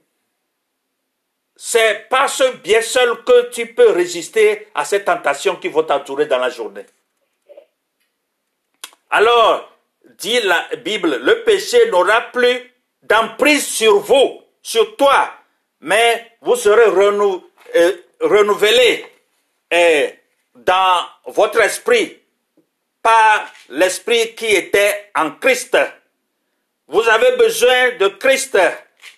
C'est 1.56 2.08
par 2.08 2.30
ce 2.30 2.56
bien 2.58 2.80
seul 2.80 3.22
que 3.24 3.50
tu 3.50 3.74
peux 3.74 3.90
résister 3.90 4.68
à 4.74 4.84
ces 4.84 5.04
tentations 5.04 5.56
qui 5.56 5.68
vont 5.68 5.82
t'entourer 5.82 6.26
dans 6.26 6.38
la 6.38 6.48
journée. 6.48 6.86
Alors, 9.10 9.70
dit 10.18 10.40
la 10.40 10.68
Bible, 10.76 11.16
le 11.16 11.42
péché 11.42 11.90
n'aura 11.90 12.20
plus 12.32 12.72
d'emprise 13.02 13.66
sur 13.66 13.98
vous, 13.98 14.40
sur 14.62 14.96
toi, 14.96 15.32
mais 15.80 16.32
vous 16.40 16.56
serez 16.56 16.84
renou, 16.84 17.44
euh, 17.74 17.96
renouvelé 18.20 19.04
euh, 19.72 20.10
dans 20.64 21.06
votre 21.26 21.60
esprit 21.60 22.18
par 23.02 23.46
l'esprit 23.68 24.34
qui 24.34 24.46
était 24.46 25.10
en 25.14 25.32
Christ. 25.32 25.76
Vous 26.88 27.08
avez 27.08 27.36
besoin 27.36 27.96
de 27.98 28.08
Christ 28.08 28.58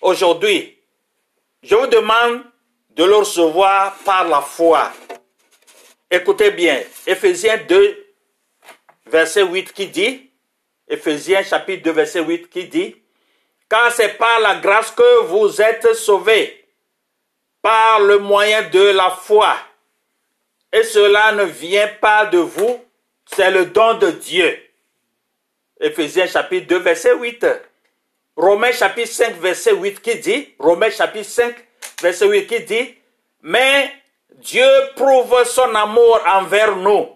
aujourd'hui. 0.01 0.77
Je 1.61 1.75
vous 1.75 1.87
demande 1.87 2.43
de 2.91 3.03
le 3.03 3.15
recevoir 3.15 3.95
par 4.05 4.27
la 4.27 4.41
foi. 4.41 4.91
Écoutez 6.09 6.51
bien, 6.51 6.81
Ephésiens 7.07 7.57
2, 7.57 8.15
verset 9.07 9.43
8 9.43 9.73
qui 9.73 9.87
dit, 9.87 10.29
Ephésiens 10.87 11.43
chapitre 11.43 11.83
2, 11.83 11.91
verset 11.91 12.21
8 12.21 12.49
qui 12.49 12.65
dit, 12.65 12.95
car 13.67 13.91
c'est 13.91 14.17
par 14.17 14.39
la 14.39 14.55
grâce 14.55 14.91
que 14.91 15.21
vous 15.23 15.59
êtes 15.59 15.95
sauvés, 15.95 16.67
par 17.61 17.99
le 18.01 18.19
moyen 18.19 18.61
de 18.69 18.91
la 18.91 19.09
foi. 19.09 19.57
Et 20.73 20.81
cela 20.83 21.31
ne 21.33 21.43
vient 21.43 21.87
pas 22.01 22.25
de 22.25 22.39
vous, 22.39 22.83
c'est 23.25 23.51
le 23.51 23.67
don 23.67 23.93
de 23.93 24.09
Dieu. 24.09 24.59
Ephésiens 25.79 26.25
chapitre 26.25 26.67
2, 26.67 26.77
verset 26.79 27.13
8. 27.13 27.45
Romains 28.35 28.71
chapitre 28.71 29.11
5, 29.11 29.35
verset 29.35 29.73
8 29.73 30.01
qui 30.01 30.15
dit, 30.15 30.55
Romains 30.57 30.89
chapitre 30.89 31.29
5, 31.29 31.55
verset 32.01 32.27
8 32.27 32.47
qui 32.47 32.59
dit, 32.61 32.95
mais 33.43 33.93
Dieu 34.37 34.65
prouve 34.95 35.43
son 35.45 35.75
amour 35.75 36.19
envers 36.25 36.75
nous, 36.77 37.07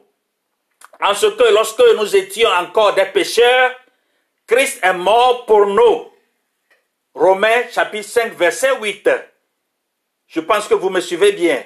en 1.01 1.15
ce 1.15 1.25
que 1.25 1.51
lorsque 1.51 1.83
nous 1.97 2.15
étions 2.15 2.49
encore 2.49 2.93
des 2.93 3.05
pécheurs, 3.05 3.71
Christ 4.45 4.79
est 4.83 4.93
mort 4.93 5.47
pour 5.47 5.65
nous. 5.65 6.11
Romains 7.15 7.67
chapitre 7.71 8.07
5 8.07 8.33
verset 8.33 8.77
8. 8.79 9.09
Je 10.27 10.41
pense 10.41 10.67
que 10.67 10.75
vous 10.75 10.91
me 10.91 11.01
suivez 11.01 11.31
bien. 11.31 11.63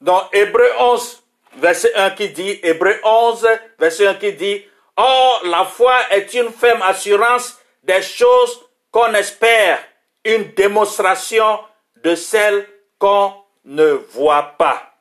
Dans 0.00 0.28
Hébreu 0.32 0.68
11 0.78 1.22
verset 1.56 1.92
1 1.94 2.10
qui 2.10 2.28
dit, 2.28 2.60
Hébreu 2.62 3.00
11 3.02 3.48
verset 3.78 4.06
1 4.06 4.14
qui 4.14 4.32
dit, 4.32 4.64
Or 4.96 5.42
la 5.44 5.64
foi 5.64 5.94
est 6.10 6.34
une 6.34 6.50
ferme 6.50 6.82
assurance 6.82 7.58
des 7.82 8.02
choses 8.02 8.64
qu'on 8.90 9.12
espère, 9.14 9.78
une 10.24 10.52
démonstration 10.54 11.60
de 12.02 12.14
celles 12.14 12.66
qu'on 12.98 13.32
ne 13.64 13.92
voit 13.92 14.54
pas. 14.58 14.94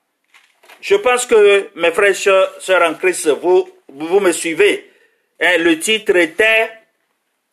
Je 0.81 0.95
pense 0.95 1.25
que 1.25 1.69
mes 1.75 1.91
frères 1.91 2.11
et 2.11 2.13
sœurs 2.13 2.89
en 2.89 2.93
Christ, 2.93 3.27
vous, 3.29 3.69
vous 3.89 4.19
me 4.19 4.31
suivez. 4.31 4.91
Le 5.39 5.75
titre 5.75 6.15
était 6.15 6.71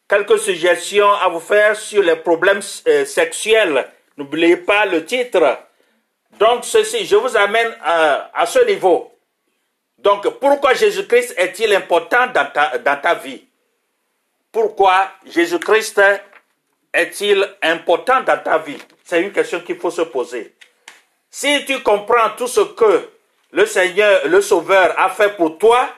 quelques 0.08 0.38
suggestions 0.38 1.12
à 1.12 1.28
vous 1.28 1.40
faire 1.40 1.76
sur 1.76 2.02
les 2.02 2.16
problèmes 2.16 2.60
euh, 2.86 3.04
sexuels. 3.04 3.86
N'oubliez 4.16 4.56
pas 4.56 4.86
le 4.86 5.04
titre. 5.04 5.58
Donc, 6.38 6.64
ceci, 6.64 7.06
je 7.06 7.16
vous 7.16 7.36
amène 7.36 7.74
à, 7.82 8.44
ce 8.46 8.64
niveau. 8.66 9.12
Donc, 9.98 10.28
pourquoi 10.38 10.74
Jésus-Christ 10.74 11.34
est-il 11.36 11.72
important 11.74 12.26
dans 12.28 12.46
ta, 12.46 12.78
dans 12.78 13.00
ta 13.00 13.14
vie? 13.14 13.44
Pourquoi 14.52 15.10
Jésus-Christ 15.26 16.00
est-il 16.92 17.48
important 17.62 18.20
dans 18.22 18.38
ta 18.38 18.58
vie? 18.58 18.78
C'est 19.04 19.22
une 19.22 19.32
question 19.32 19.60
qu'il 19.60 19.78
faut 19.78 19.90
se 19.90 20.02
poser. 20.02 20.54
Si 21.30 21.64
tu 21.64 21.82
comprends 21.82 22.30
tout 22.36 22.46
ce 22.46 22.60
que 22.60 23.10
le 23.50 23.66
Seigneur, 23.66 24.26
le 24.28 24.40
Sauveur 24.40 24.98
a 24.98 25.10
fait 25.10 25.36
pour 25.36 25.58
toi, 25.58 25.88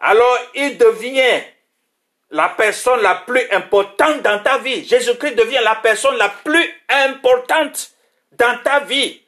alors 0.00 0.38
il 0.54 0.76
devient 0.76 1.42
la 2.30 2.50
personne 2.50 3.00
la 3.00 3.14
plus 3.14 3.42
importante 3.50 4.22
dans 4.22 4.42
ta 4.42 4.58
vie. 4.58 4.84
Jésus-Christ 4.86 5.34
devient 5.34 5.60
la 5.62 5.76
personne 5.76 6.16
la 6.16 6.28
plus 6.28 6.68
importante 6.88 7.90
dans 8.32 8.58
ta 8.62 8.80
vie. 8.80 9.22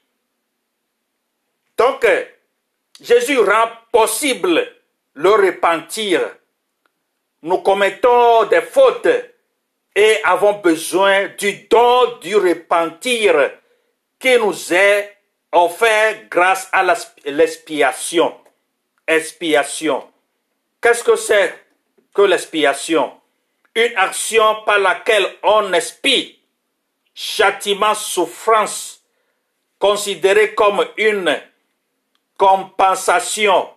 Donc, 1.81 2.07
Jésus 3.01 3.38
rend 3.38 3.71
possible 3.90 4.71
le 5.14 5.31
repentir. 5.31 6.21
Nous 7.40 7.57
commettons 7.62 8.45
des 8.45 8.61
fautes 8.61 9.09
et 9.97 10.19
avons 10.25 10.61
besoin 10.61 11.29
du 11.38 11.66
don 11.71 12.19
du 12.21 12.37
repentir 12.37 13.53
qui 14.19 14.37
nous 14.37 14.75
est 14.75 15.16
offert 15.53 16.29
grâce 16.29 16.69
à 16.71 16.85
l'expiation. 17.25 18.37
Expiation. 19.07 20.07
Qu'est-ce 20.83 21.03
que 21.03 21.16
c'est 21.16 21.55
que 22.12 22.21
l'expiation? 22.21 23.11
Une 23.75 23.97
action 23.97 24.57
par 24.66 24.81
laquelle 24.81 25.35
on 25.43 25.73
expie 25.73 26.38
châtiment, 27.14 27.95
souffrance, 27.95 29.03
considérée 29.79 30.55
comme 30.55 30.87
une 30.99 31.40
compensation, 32.40 33.68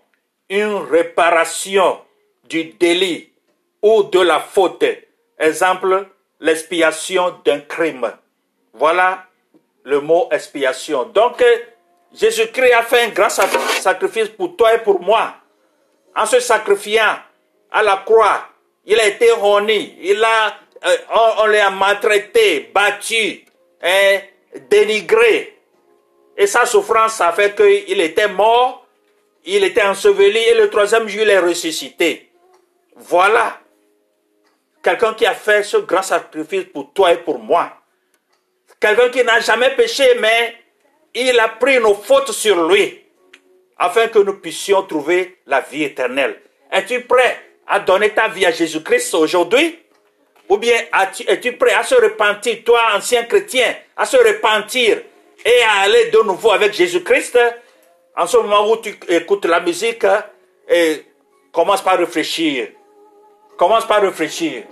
une 0.49 0.75
réparation 0.89 1.99
du 2.47 2.63
délit 2.63 3.29
ou 3.81 4.03
de 4.03 4.21
la 4.21 4.39
faute. 4.39 4.85
Exemple, 5.37 6.07
l'expiation 6.39 7.35
d'un 7.43 7.59
crime. 7.59 8.09
Voilà 8.73 9.25
le 9.83 9.99
mot 9.99 10.29
expiation. 10.31 11.03
Donc, 11.03 11.43
Jésus-Christ 12.13 12.71
a 12.71 12.83
fait 12.83 13.01
un 13.01 13.09
grand 13.09 13.27
sacrifice 13.27 14.29
pour 14.29 14.55
toi 14.55 14.75
et 14.75 14.79
pour 14.79 15.01
moi. 15.01 15.35
En 16.15 16.25
se 16.25 16.39
sacrifiant 16.39 17.17
à 17.69 17.83
la 17.83 17.97
croix, 18.05 18.47
il 18.85 18.97
a 18.97 19.07
été 19.07 19.29
roni, 19.31 19.97
il 19.99 20.23
a, 20.23 20.55
euh, 20.85 20.97
on, 21.39 21.47
l'a 21.47 21.69
maltraité, 21.69 22.71
battu, 22.73 23.43
et 23.83 24.19
dénigré. 24.69 25.52
Et 26.37 26.47
sa 26.47 26.65
souffrance 26.65 27.21
a 27.21 27.31
fait 27.31 27.55
qu'il 27.55 28.01
était 28.01 28.27
mort, 28.27 28.85
il 29.45 29.63
était 29.63 29.83
enseveli 29.83 30.37
et 30.37 30.55
le 30.55 30.69
troisième 30.69 31.07
jour 31.07 31.21
il 31.21 31.29
est 31.29 31.39
ressuscité. 31.39 32.31
Voilà 32.95 33.59
quelqu'un 34.83 35.13
qui 35.13 35.25
a 35.25 35.33
fait 35.33 35.63
ce 35.63 35.77
grand 35.77 36.01
sacrifice 36.01 36.65
pour 36.73 36.91
toi 36.93 37.13
et 37.13 37.17
pour 37.17 37.39
moi. 37.39 37.71
Quelqu'un 38.79 39.09
qui 39.09 39.23
n'a 39.23 39.39
jamais 39.39 39.69
péché, 39.75 40.03
mais 40.19 40.55
il 41.15 41.39
a 41.39 41.47
pris 41.47 41.79
nos 41.79 41.95
fautes 41.95 42.31
sur 42.31 42.67
lui, 42.67 43.01
afin 43.77 44.07
que 44.09 44.19
nous 44.19 44.39
puissions 44.39 44.83
trouver 44.83 45.39
la 45.47 45.61
vie 45.61 45.83
éternelle. 45.83 46.41
Es-tu 46.71 47.01
prêt 47.01 47.39
à 47.67 47.79
donner 47.79 48.09
ta 48.09 48.27
vie 48.27 48.45
à 48.45 48.51
Jésus-Christ 48.51 49.13
aujourd'hui? 49.13 49.79
Ou 50.49 50.57
bien 50.57 50.77
es-tu 51.27 51.53
prêt 51.53 51.73
à 51.73 51.83
se 51.83 51.95
repentir, 51.95 52.63
toi, 52.65 52.81
ancien 52.93 53.23
chrétien, 53.23 53.73
à 53.95 54.05
se 54.05 54.17
repentir 54.17 55.01
et 55.45 55.63
à 55.63 55.83
aller 55.83 56.09
de 56.11 56.19
nouveau 56.19 56.51
avec 56.51 56.73
Jésus-Christ 56.73 57.37
En 58.15 58.27
ce 58.27 58.37
moment 58.37 58.69
où 58.69 58.77
tu 58.77 58.95
écoutes 59.09 59.45
la 59.45 59.59
musique, 59.59 60.05
et 60.69 61.05
commence 61.51 61.81
par 61.81 61.97
réfléchir. 61.97 62.69
Commence 63.57 63.85
par 63.85 64.01
réfléchir. 64.01 64.63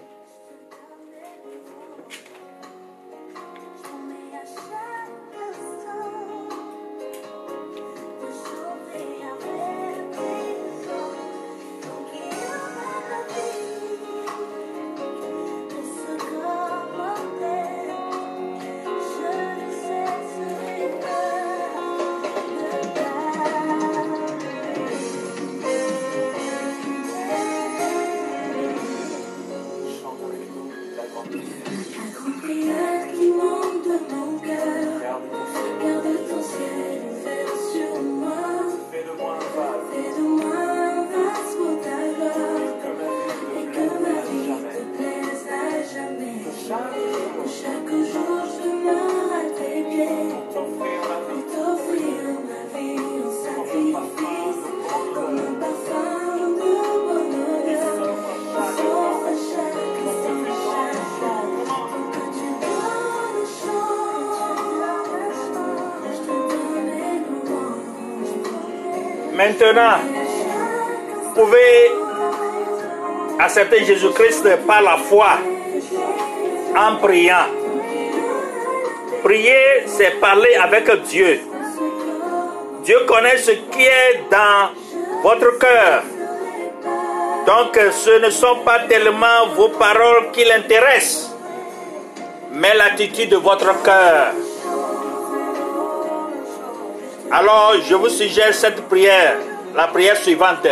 Maintenant, 69.42 69.98
vous 71.24 71.34
pouvez 71.34 71.92
accepter 73.40 73.84
Jésus-Christ 73.86 74.48
par 74.68 74.84
la 74.84 74.98
foi 74.98 75.30
en 76.78 76.98
priant. 76.98 77.48
Prier, 79.24 79.88
c'est 79.88 80.20
parler 80.20 80.54
avec 80.54 80.92
Dieu. 81.06 81.40
Dieu 82.84 83.00
connaît 83.08 83.38
ce 83.38 83.50
qui 83.72 83.82
est 83.82 84.30
dans 84.30 84.70
votre 85.24 85.58
cœur. 85.58 86.04
Donc 87.48 87.80
ce 87.94 88.24
ne 88.24 88.30
sont 88.30 88.58
pas 88.64 88.82
tellement 88.82 89.48
vos 89.56 89.70
paroles 89.70 90.30
qui 90.34 90.44
l'intéressent, 90.44 91.36
mais 92.52 92.76
l'attitude 92.76 93.32
de 93.32 93.38
votre 93.38 93.82
cœur. 93.82 94.34
Alors, 97.34 97.76
je 97.82 97.96
vous 97.96 98.10
suggère 98.10 98.54
cette 98.54 98.82
prière, 98.90 99.38
la 99.74 99.88
prière 99.88 100.18
suivante. 100.18 100.68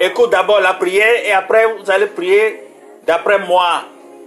Écoute 0.00 0.30
d'abord 0.30 0.60
la 0.60 0.74
prière 0.74 1.24
et 1.24 1.32
après 1.32 1.66
vous 1.66 1.88
allez 1.88 2.06
prier 2.06 2.64
d'après 3.06 3.38
moi, 3.38 3.84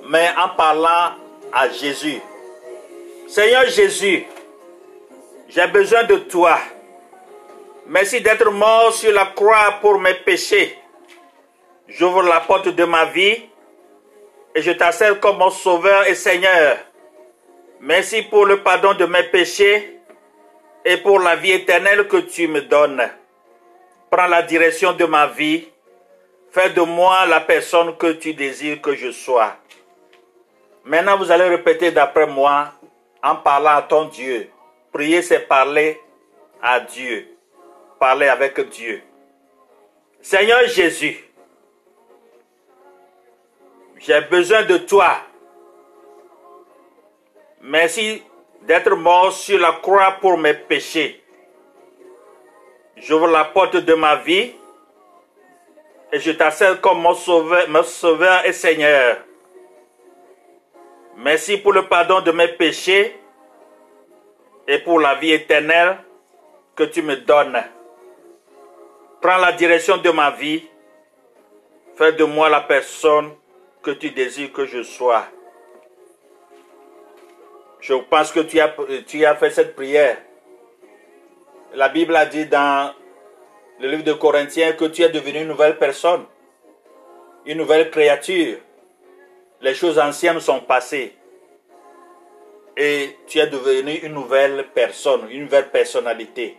mais 0.07 0.29
en 0.37 0.49
parlant 0.55 1.11
à 1.51 1.69
Jésus. 1.69 2.21
Seigneur 3.27 3.65
Jésus, 3.67 4.25
j'ai 5.49 5.67
besoin 5.67 6.03
de 6.03 6.15
toi. 6.17 6.57
Merci 7.87 8.21
d'être 8.21 8.49
mort 8.49 8.93
sur 8.93 9.11
la 9.11 9.25
croix 9.25 9.79
pour 9.81 9.99
mes 9.99 10.13
péchés. 10.13 10.77
J'ouvre 11.89 12.23
la 12.23 12.39
porte 12.39 12.69
de 12.69 12.83
ma 12.85 13.05
vie 13.05 13.43
et 14.55 14.61
je 14.61 14.71
t'assure 14.71 15.19
comme 15.19 15.37
mon 15.37 15.49
sauveur 15.49 16.07
et 16.07 16.15
Seigneur. 16.15 16.77
Merci 17.83 18.21
pour 18.21 18.45
le 18.45 18.61
pardon 18.61 18.93
de 18.93 19.05
mes 19.05 19.23
péchés 19.23 19.99
et 20.85 20.97
pour 20.97 21.17
la 21.19 21.35
vie 21.35 21.51
éternelle 21.51 22.07
que 22.07 22.17
tu 22.17 22.47
me 22.47 22.61
donnes. 22.61 23.09
Prends 24.11 24.27
la 24.27 24.43
direction 24.43 24.93
de 24.93 25.05
ma 25.05 25.25
vie. 25.25 25.67
Fais 26.51 26.69
de 26.69 26.81
moi 26.81 27.25
la 27.25 27.41
personne 27.41 27.97
que 27.97 28.11
tu 28.11 28.35
désires 28.35 28.81
que 28.81 28.93
je 28.93 29.09
sois. 29.09 29.55
Maintenant, 30.83 31.17
vous 31.17 31.31
allez 31.31 31.45
répéter 31.45 31.89
d'après 31.91 32.27
moi 32.27 32.71
en 33.23 33.37
parlant 33.37 33.77
à 33.77 33.81
ton 33.81 34.05
Dieu. 34.05 34.51
Prier, 34.93 35.23
c'est 35.23 35.39
parler 35.39 35.99
à 36.61 36.81
Dieu. 36.81 37.35
Parler 37.99 38.27
avec 38.27 38.59
Dieu. 38.69 39.01
Seigneur 40.21 40.67
Jésus, 40.67 41.17
j'ai 43.97 44.21
besoin 44.21 44.61
de 44.63 44.77
toi. 44.77 45.17
Merci 47.63 48.23
d'être 48.63 48.95
mort 48.95 49.31
sur 49.31 49.59
la 49.59 49.73
croix 49.73 50.17
pour 50.19 50.37
mes 50.37 50.55
péchés. 50.55 51.23
J'ouvre 52.97 53.27
la 53.27 53.45
porte 53.45 53.77
de 53.77 53.93
ma 53.93 54.15
vie 54.15 54.53
et 56.11 56.19
je 56.19 56.31
t'assure 56.31 56.81
comme 56.81 57.01
mon 57.01 57.13
sauveur, 57.13 57.69
mon 57.69 57.83
sauveur 57.83 58.45
et 58.45 58.53
Seigneur. 58.53 59.17
Merci 61.17 61.57
pour 61.57 61.73
le 61.73 61.87
pardon 61.87 62.21
de 62.21 62.31
mes 62.31 62.47
péchés 62.47 63.15
et 64.67 64.79
pour 64.79 64.99
la 64.99 65.15
vie 65.15 65.31
éternelle 65.31 65.97
que 66.75 66.83
tu 66.83 67.03
me 67.03 67.15
donnes. 67.17 67.61
Prends 69.21 69.37
la 69.37 69.51
direction 69.51 69.97
de 69.97 70.09
ma 70.09 70.31
vie. 70.31 70.67
Fais 71.95 72.13
de 72.13 72.23
moi 72.23 72.49
la 72.49 72.61
personne 72.61 73.31
que 73.83 73.91
tu 73.91 74.09
désires 74.09 74.51
que 74.51 74.65
je 74.65 74.81
sois. 74.81 75.27
Je 77.81 77.95
pense 77.95 78.31
que 78.31 78.41
tu 78.41 78.59
as, 78.59 78.73
tu 79.07 79.25
as 79.25 79.35
fait 79.35 79.49
cette 79.49 79.75
prière. 79.75 80.17
La 81.73 81.89
Bible 81.89 82.15
a 82.15 82.27
dit 82.27 82.45
dans 82.45 82.93
le 83.79 83.87
livre 83.87 84.03
de 84.03 84.13
Corinthiens 84.13 84.73
que 84.73 84.85
tu 84.85 85.01
es 85.01 85.09
devenu 85.09 85.41
une 85.41 85.47
nouvelle 85.47 85.77
personne, 85.77 86.25
une 87.45 87.57
nouvelle 87.57 87.89
créature. 87.89 88.59
Les 89.61 89.73
choses 89.73 89.97
anciennes 89.97 90.39
sont 90.39 90.59
passées. 90.59 91.15
Et 92.77 93.17
tu 93.27 93.39
es 93.39 93.47
devenu 93.47 93.93
une 93.93 94.13
nouvelle 94.13 94.67
personne, 94.73 95.27
une 95.31 95.43
nouvelle 95.43 95.69
personnalité. 95.69 96.57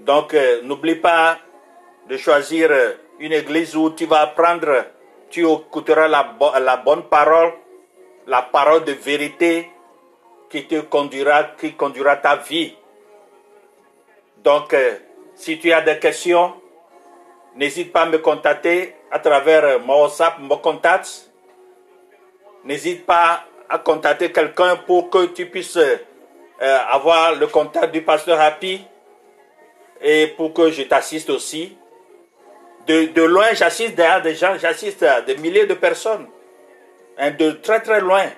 Donc, 0.00 0.34
euh, 0.34 0.60
n'oublie 0.62 0.94
pas 0.94 1.38
de 2.08 2.16
choisir 2.16 2.70
une 3.18 3.32
église 3.32 3.76
où 3.76 3.90
tu 3.90 4.06
vas 4.06 4.22
apprendre, 4.22 4.84
tu 5.30 5.46
écouteras 5.46 6.08
la, 6.08 6.34
la 6.60 6.76
bonne 6.76 7.04
parole 7.04 7.52
la 8.26 8.42
parole 8.42 8.84
de 8.84 8.92
vérité 8.92 9.70
qui 10.48 10.66
te 10.66 10.80
conduira, 10.80 11.44
qui 11.58 11.74
conduira 11.74 12.16
ta 12.16 12.36
vie. 12.36 12.76
Donc, 14.38 14.74
euh, 14.74 14.96
si 15.34 15.58
tu 15.58 15.72
as 15.72 15.80
des 15.80 15.98
questions, 15.98 16.54
n'hésite 17.56 17.92
pas 17.92 18.02
à 18.02 18.06
me 18.06 18.18
contacter 18.18 18.94
à 19.10 19.18
travers 19.18 19.64
euh, 19.64 19.78
mon 19.78 20.02
WhatsApp, 20.02 20.38
mon 20.38 20.58
contact. 20.58 21.30
N'hésite 22.64 23.06
pas 23.06 23.44
à 23.68 23.78
contacter 23.78 24.32
quelqu'un 24.32 24.76
pour 24.76 25.10
que 25.10 25.26
tu 25.26 25.46
puisses 25.46 25.76
euh, 25.76 25.98
avoir 26.90 27.34
le 27.36 27.46
contact 27.46 27.92
du 27.92 28.02
pasteur 28.02 28.40
Happy 28.40 28.84
et 30.00 30.26
pour 30.36 30.52
que 30.52 30.70
je 30.70 30.82
t'assiste 30.82 31.30
aussi. 31.30 31.76
De, 32.86 33.22
loin, 33.22 33.52
j'assiste 33.52 33.94
derrière 33.94 34.22
des 34.22 34.34
gens, 34.34 34.56
j'assiste 34.58 35.02
à 35.04 35.20
des 35.20 35.36
milliers 35.36 35.66
de 35.66 35.74
personnes. 35.74 36.26
Hein, 37.22 37.32
de 37.32 37.50
très 37.50 37.80
très 37.80 38.00
loin. 38.00 38.32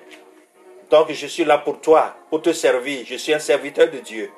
Donc 0.89 1.09
je 1.09 1.25
suis 1.25 1.45
là 1.45 1.57
pour 1.57 1.79
toi, 1.79 2.17
pour 2.29 2.41
te 2.41 2.51
servir. 2.51 3.05
Je 3.05 3.15
suis 3.15 3.33
un 3.33 3.39
serviteur 3.39 3.89
de 3.89 3.99
Dieu. 3.99 4.29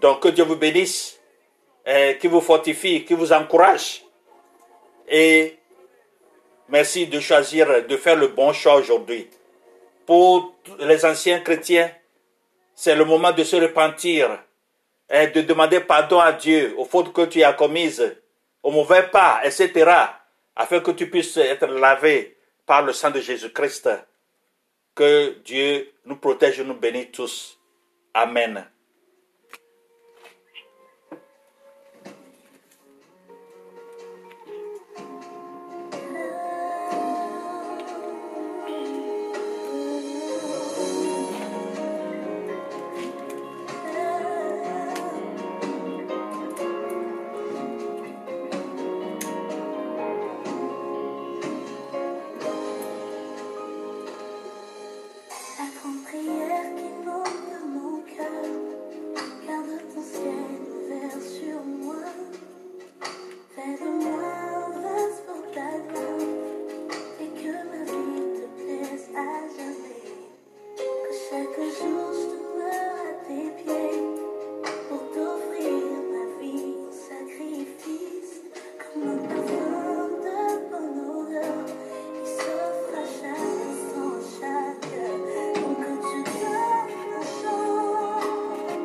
Donc 0.00 0.20
que 0.20 0.28
Dieu 0.28 0.42
vous 0.42 0.56
bénisse, 0.56 1.20
et 1.86 2.18
qu'il 2.20 2.30
vous 2.30 2.40
fortifie, 2.40 3.04
qu'il 3.04 3.16
vous 3.16 3.32
encourage. 3.32 4.02
Et 5.08 5.58
merci 6.68 7.06
de 7.06 7.20
choisir 7.20 7.86
de 7.86 7.96
faire 7.96 8.16
le 8.16 8.28
bon 8.28 8.52
choix 8.52 8.74
aujourd'hui. 8.74 9.30
Pour 10.06 10.56
les 10.80 11.04
anciens 11.04 11.38
chrétiens, 11.38 11.88
c'est 12.74 12.96
le 12.96 13.04
moment 13.04 13.30
de 13.30 13.44
se 13.44 13.54
repentir 13.54 14.42
et 15.08 15.28
de 15.28 15.40
demander 15.40 15.78
pardon 15.78 16.18
à 16.18 16.32
Dieu 16.32 16.74
aux 16.76 16.84
fautes 16.84 17.12
que 17.12 17.26
tu 17.26 17.44
as 17.44 17.52
commises, 17.52 18.16
aux 18.64 18.72
mauvais 18.72 19.04
pas, 19.04 19.40
etc., 19.44 19.88
afin 20.56 20.80
que 20.80 20.90
tu 20.90 21.08
puisses 21.08 21.36
être 21.36 21.66
lavé 21.66 22.36
par 22.66 22.82
le 22.82 22.92
sang 22.92 23.10
de 23.10 23.20
Jésus-Christ. 23.20 23.88
Que 24.94 25.38
Dieu 25.44 25.92
nous 26.04 26.16
protège 26.16 26.60
et 26.60 26.64
nous 26.64 26.78
bénisse 26.78 27.12
tous. 27.12 27.58
Amen. 28.14 28.66